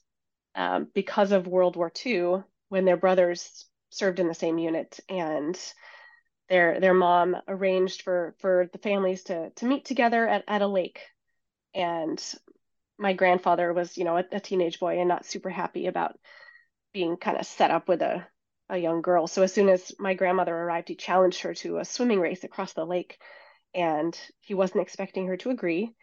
[0.56, 5.56] um, because of World War II when their brothers served in the same unit and
[6.50, 10.68] their their mom arranged for for the families to to meet together at, at a
[10.68, 11.00] lake
[11.74, 12.22] and
[12.98, 16.18] my grandfather was you know a, a teenage boy and not super happy about
[16.94, 18.26] being kind of set up with a
[18.72, 19.28] a young girl.
[19.28, 22.74] So as soon as my grandmother arrived he challenged her to a swimming race across
[22.74, 23.20] the lake.
[23.76, 25.94] And he wasn't expecting her to agree.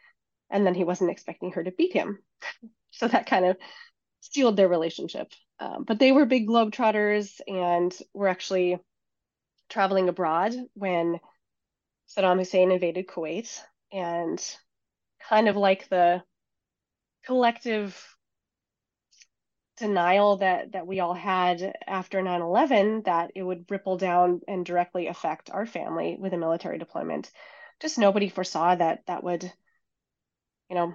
[0.51, 2.23] And then he wasn't expecting her to beat him.
[2.91, 3.59] So that kind of
[4.23, 5.31] sealed their relationship.
[5.61, 8.79] Um, but they were big globetrotters and were actually
[9.69, 11.21] traveling abroad when
[12.09, 13.61] Saddam Hussein invaded Kuwait.
[13.93, 14.43] And
[15.29, 16.23] kind of like the
[17.25, 18.17] collective
[19.77, 25.07] denial that that we all had after 9/11 that it would ripple down and directly
[25.07, 27.31] affect our family with a military deployment
[27.79, 29.45] just nobody foresaw that that would
[30.69, 30.95] you know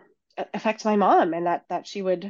[0.53, 2.29] affect my mom and that that she would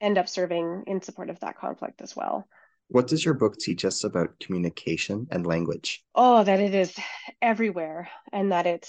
[0.00, 2.48] end up serving in support of that conflict as well
[2.88, 6.04] what does your book teach us about communication and language?
[6.14, 6.96] Oh, that it is
[7.42, 8.88] everywhere and that it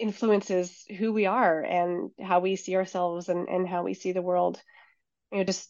[0.00, 4.22] influences who we are and how we see ourselves and, and how we see the
[4.22, 4.60] world.
[5.30, 5.68] You know, just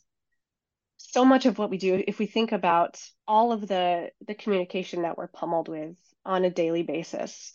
[0.97, 5.03] so much of what we do, if we think about all of the the communication
[5.03, 7.53] that we're pummeled with on a daily basis,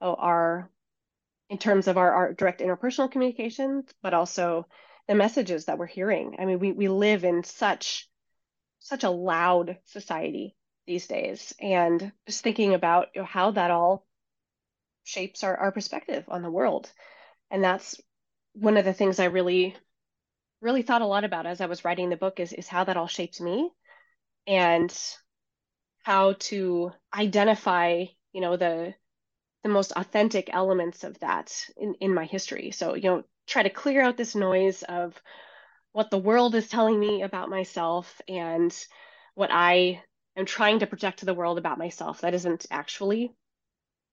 [0.00, 0.70] oh, our
[1.48, 4.66] in terms of our, our direct interpersonal communications, but also
[5.06, 6.36] the messages that we're hearing.
[6.38, 8.08] I mean, we we live in such
[8.80, 10.56] such a loud society
[10.86, 14.06] these days and just thinking about you know, how that all
[15.08, 16.90] shapes our, our perspective on the world
[17.50, 18.00] and that's
[18.52, 19.74] one of the things i really
[20.60, 22.96] really thought a lot about as i was writing the book is, is how that
[22.96, 23.70] all shapes me
[24.46, 24.96] and
[26.02, 28.94] how to identify you know the
[29.62, 33.70] the most authentic elements of that in, in my history so you know try to
[33.70, 35.20] clear out this noise of
[35.92, 38.86] what the world is telling me about myself and
[39.34, 40.02] what I
[40.36, 43.34] am trying to project to the world about myself that isn't actually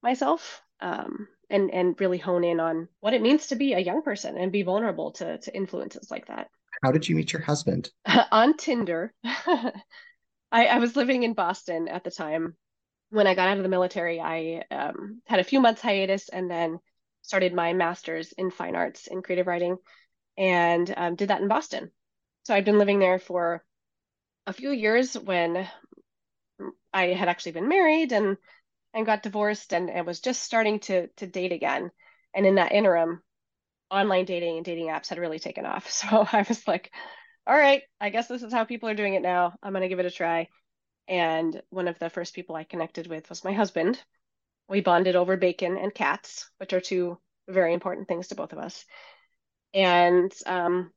[0.01, 0.61] myself.
[0.81, 4.37] Um, and and really hone in on what it means to be a young person
[4.37, 6.47] and be vulnerable to to influences like that.
[6.83, 7.89] How did you meet your husband?
[8.31, 9.13] on Tinder.
[9.23, 12.55] I, I was living in Boston at the time.
[13.09, 16.49] When I got out of the military, I um, had a few months hiatus and
[16.49, 16.79] then
[17.21, 19.77] started my master's in fine arts in creative writing
[20.37, 21.91] and um, did that in Boston.
[22.43, 23.63] So I'd been living there for
[24.47, 25.67] a few years when
[26.93, 28.37] I had actually been married and
[28.95, 31.91] and got divorced and, and was just starting to to date again.
[32.33, 33.21] And in that interim,
[33.91, 35.87] online dating and dating apps had really taken off.
[35.91, 36.91] So I was like,
[37.45, 39.53] all right, I guess this is how people are doing it now.
[39.61, 40.47] I'm going to give it a try.
[41.07, 44.01] And one of the first people I connected with was my husband.
[44.67, 48.57] We bonded over bacon and cats, which are two very important things to both of
[48.57, 48.83] us
[49.75, 50.91] and um,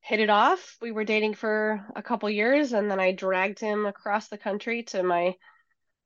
[0.00, 0.76] hit it off.
[0.80, 4.84] We were dating for a couple years, and then I dragged him across the country
[4.84, 5.34] to my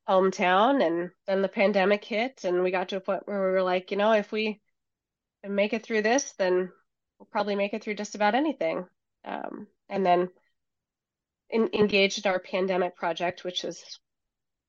[0.08, 0.84] hometown.
[0.84, 3.90] And then the pandemic hit, and we got to a point where we were like,
[3.90, 4.60] you know, if we
[5.46, 6.70] make it through this, then
[7.18, 8.86] we'll probably make it through just about anything.
[9.24, 10.28] Um, and then
[11.50, 14.00] in, engaged in our pandemic project, which is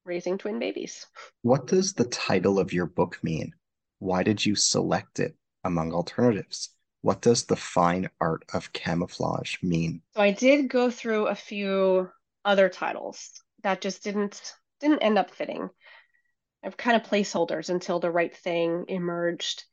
[0.06, 1.06] raising twin babies.
[1.42, 3.54] What does the title of your book mean?
[4.00, 6.70] Why did you select it among alternatives?
[7.02, 10.02] What does the fine art of camouflage mean?
[10.16, 12.10] So I did go through a few
[12.46, 13.32] other titles
[13.64, 15.70] that just didn't didn't end up fitting.
[16.64, 19.64] I've kind of placeholders until the right thing emerged.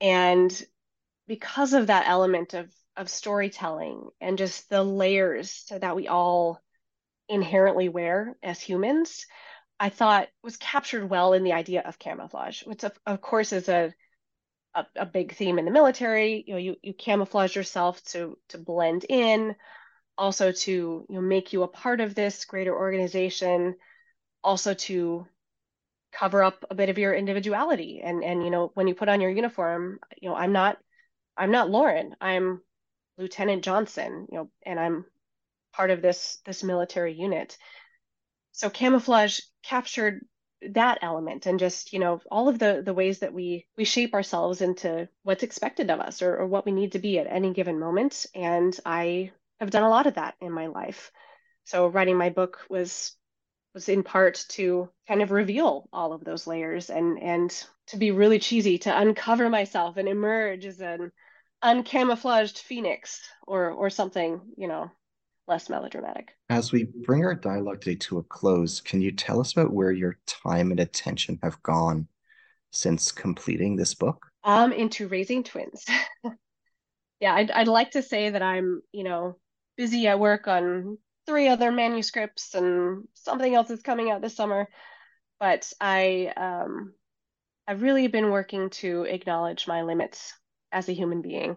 [0.00, 0.50] And
[1.26, 6.60] because of that element of of storytelling and just the layers that we all
[7.28, 9.26] inherently wear as humans,
[9.78, 13.68] I thought was captured well in the idea of camouflage, which of, of course is
[13.68, 13.94] a
[14.74, 16.44] a, a big theme in the military.
[16.46, 19.54] You know, you, you camouflage yourself to to blend in,
[20.16, 20.70] also to
[21.08, 23.74] you know make you a part of this greater organization,
[24.46, 25.26] also to
[26.12, 28.00] cover up a bit of your individuality.
[28.02, 30.78] And and you know when you put on your uniform, you know I'm not
[31.36, 32.14] I'm not Lauren.
[32.20, 32.62] I'm
[33.18, 34.26] Lieutenant Johnson.
[34.30, 35.04] You know, and I'm
[35.74, 37.58] part of this this military unit.
[38.52, 40.24] So camouflage captured
[40.72, 44.14] that element and just you know all of the the ways that we we shape
[44.14, 47.52] ourselves into what's expected of us or, or what we need to be at any
[47.52, 49.30] given moment and i
[49.60, 51.12] have done a lot of that in my life
[51.64, 53.14] so writing my book was
[53.76, 58.10] was in part to kind of reveal all of those layers and and to be
[58.10, 61.12] really cheesy to uncover myself and emerge as an
[61.62, 64.90] uncamouflaged phoenix or or something you know
[65.46, 66.30] less melodramatic.
[66.48, 69.92] As we bring our dialogue today to a close can you tell us about where
[69.92, 72.08] your time and attention have gone
[72.70, 74.24] since completing this book?
[74.42, 75.84] Um into raising twins.
[77.20, 79.36] Yeah I'd, I'd like to say that i'm you know
[79.76, 84.68] busy at work on three other manuscripts and something else is coming out this summer.
[85.38, 86.94] But I um,
[87.66, 90.32] I've really been working to acknowledge my limits
[90.72, 91.56] as a human being.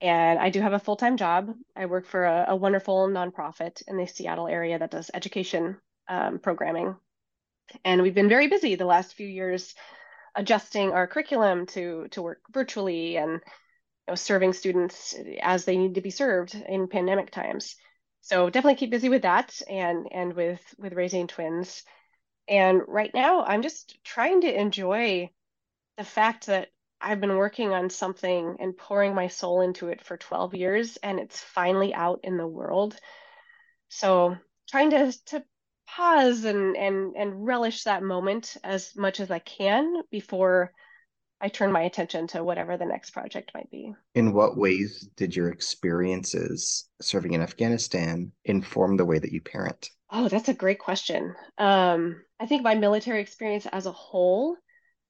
[0.00, 1.52] And I do have a full time job.
[1.76, 5.76] I work for a, a, wonderful nonprofit in the Seattle area that does education
[6.08, 6.96] um, programming.
[7.84, 9.74] And we've been very busy the last few years
[10.34, 13.40] adjusting our curriculum to, to work virtually and you
[14.08, 17.76] know, serving students as they need to be served in pandemic times
[18.28, 21.82] so definitely keep busy with that and and with with raising twins.
[22.46, 25.30] And right now i'm just trying to enjoy
[25.96, 26.68] the fact that
[27.00, 31.18] i've been working on something and pouring my soul into it for 12 years and
[31.18, 32.98] it's finally out in the world.
[33.88, 34.36] So
[34.68, 35.42] trying to to
[35.86, 40.70] pause and and and relish that moment as much as i can before
[41.40, 43.94] I turn my attention to whatever the next project might be.
[44.14, 49.90] In what ways did your experiences serving in Afghanistan inform the way that you parent?
[50.10, 51.34] Oh, that's a great question.
[51.58, 54.56] Um, I think my military experience as a whole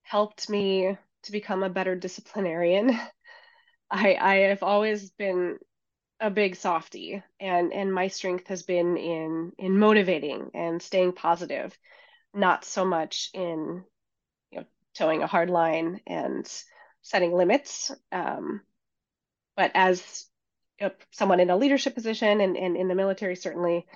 [0.02, 2.98] helped me to become a better disciplinarian.
[3.90, 5.58] I I have always been
[6.20, 11.78] a big softy and and my strength has been in in motivating and staying positive,
[12.34, 13.84] not so much in
[14.98, 16.50] toeing a hard line and
[17.02, 17.90] setting limits.
[18.10, 18.60] Um,
[19.56, 20.26] but as
[20.86, 23.86] know, someone in a leadership position and, and in the military, certainly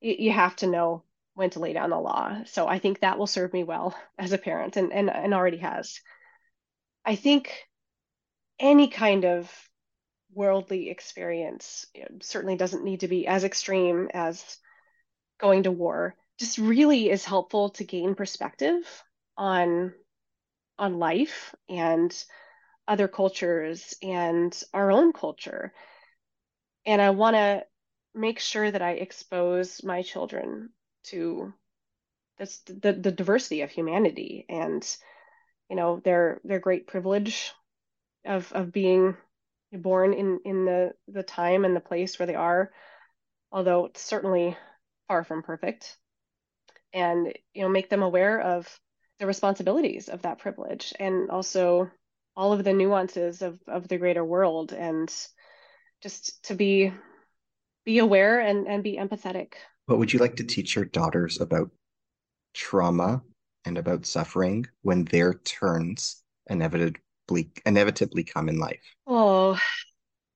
[0.00, 1.02] you, you have to know
[1.34, 2.42] when to lay down the law.
[2.46, 5.58] So I think that will serve me well as a parent and, and, and already
[5.58, 6.00] has.
[7.04, 7.66] I think
[8.58, 9.50] any kind of
[10.32, 11.86] worldly experience
[12.20, 14.58] certainly doesn't need to be as extreme as
[15.40, 19.02] going to war just really is helpful to gain perspective
[19.36, 19.92] on
[20.78, 22.24] on life and
[22.86, 25.72] other cultures and our own culture.
[26.86, 27.64] And I want to
[28.14, 30.70] make sure that I expose my children
[31.04, 31.52] to
[32.38, 34.96] this the, the diversity of humanity and
[35.68, 37.52] you know their their great privilege
[38.24, 39.16] of of being
[39.72, 42.72] born in in the the time and the place where they are
[43.52, 44.56] although it's certainly
[45.08, 45.96] far from perfect
[46.92, 48.80] and you know make them aware of
[49.24, 51.90] the responsibilities of that privilege and also
[52.36, 55.10] all of the nuances of, of the greater world and
[56.02, 56.92] just to be
[57.86, 59.54] be aware and, and be empathetic.
[59.86, 61.70] What would you like to teach your daughters about
[62.52, 63.22] trauma
[63.64, 68.84] and about suffering when their turns inevitably inevitably come in life?
[69.06, 69.58] Oh,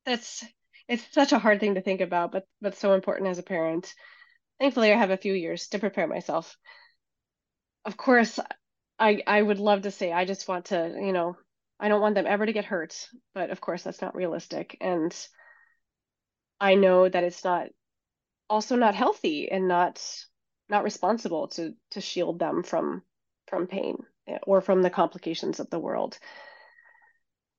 [0.06, 0.42] that's
[0.88, 3.92] it's such a hard thing to think about, but but so important as a parent.
[4.58, 6.56] Thankfully, I have a few years to prepare myself.
[7.84, 8.38] Of course,
[8.98, 11.36] I I would love to say I just want to, you know,
[11.80, 14.76] I don't want them ever to get hurt, but of course that's not realistic.
[14.80, 15.14] And
[16.60, 17.68] I know that it's not
[18.50, 20.02] also not healthy and not
[20.68, 23.02] not responsible to to shield them from
[23.46, 26.18] from pain eh, or from the complications of the world.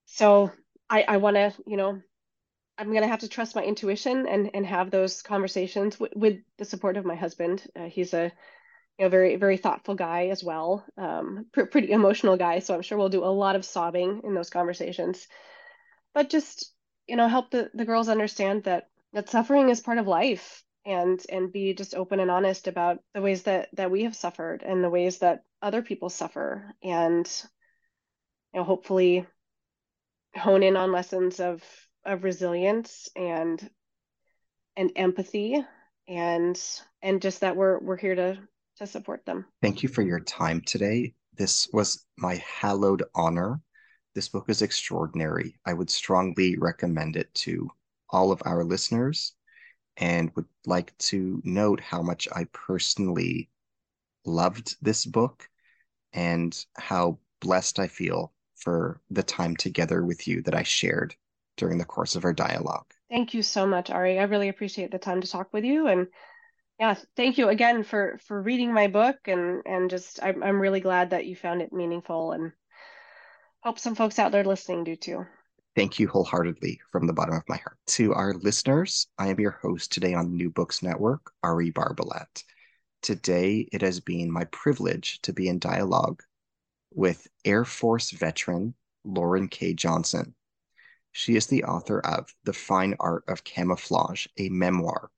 [0.06, 0.52] So
[0.90, 2.02] I I want to, you know,
[2.78, 6.44] I'm going to have to trust my intuition and and have those conversations w- with
[6.58, 7.68] the support of my husband.
[7.76, 8.32] Uh, he's a
[9.00, 12.60] you know, very very thoughtful guy as well, um, pr- pretty emotional guy.
[12.60, 15.28] So I'm sure we'll do a lot of sobbing in those conversations.
[16.14, 16.74] But just
[17.08, 21.24] you know, help the the girls understand that that suffering is part of life, and
[21.30, 24.84] and be just open and honest about the ways that that we have suffered and
[24.84, 27.26] the ways that other people suffer, and
[28.54, 29.26] you know, hopefully
[30.36, 31.64] hone in on lessons of
[32.06, 33.70] of resilience and
[34.76, 35.64] and empathy
[36.08, 36.62] and
[37.02, 38.38] and just that we're we're here to
[38.80, 39.46] to support them.
[39.62, 41.14] Thank you for your time today.
[41.38, 43.62] This was my hallowed honor.
[44.16, 45.60] This book is extraordinary.
[45.66, 47.70] I would strongly recommend it to
[48.10, 49.34] all of our listeners
[49.98, 53.50] and would like to note how much I personally
[54.26, 55.48] loved this book
[56.14, 61.16] and how blessed I feel for the time together with you that I shared
[61.58, 62.86] during the course of our dialogue.
[63.10, 64.20] Thank you so much, Ari.
[64.20, 66.08] I really appreciate the time to talk with you and
[66.80, 70.80] yeah thank you again for for reading my book and and just I'm, I'm really
[70.80, 72.52] glad that you found it meaningful and
[73.62, 75.26] hope some folks out there listening do too
[75.76, 77.78] Thank you wholeheartedly from the bottom of my heart.
[77.88, 82.44] To our listeners, I am your host today on New Books Network, Ari Barbalat.
[83.02, 86.22] Today, it has been my privilege to be in dialogue
[86.92, 88.74] with Air Force veteran
[89.06, 90.34] Lauren Kay Johnson.
[91.12, 95.12] She is the author of The Fine Art of Camouflage, a memoir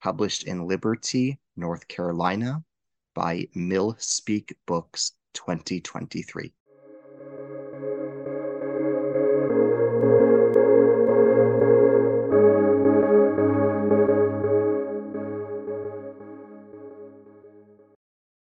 [0.00, 2.64] published in Liberty, North Carolina
[3.14, 6.52] by MilSpeak Books 2023.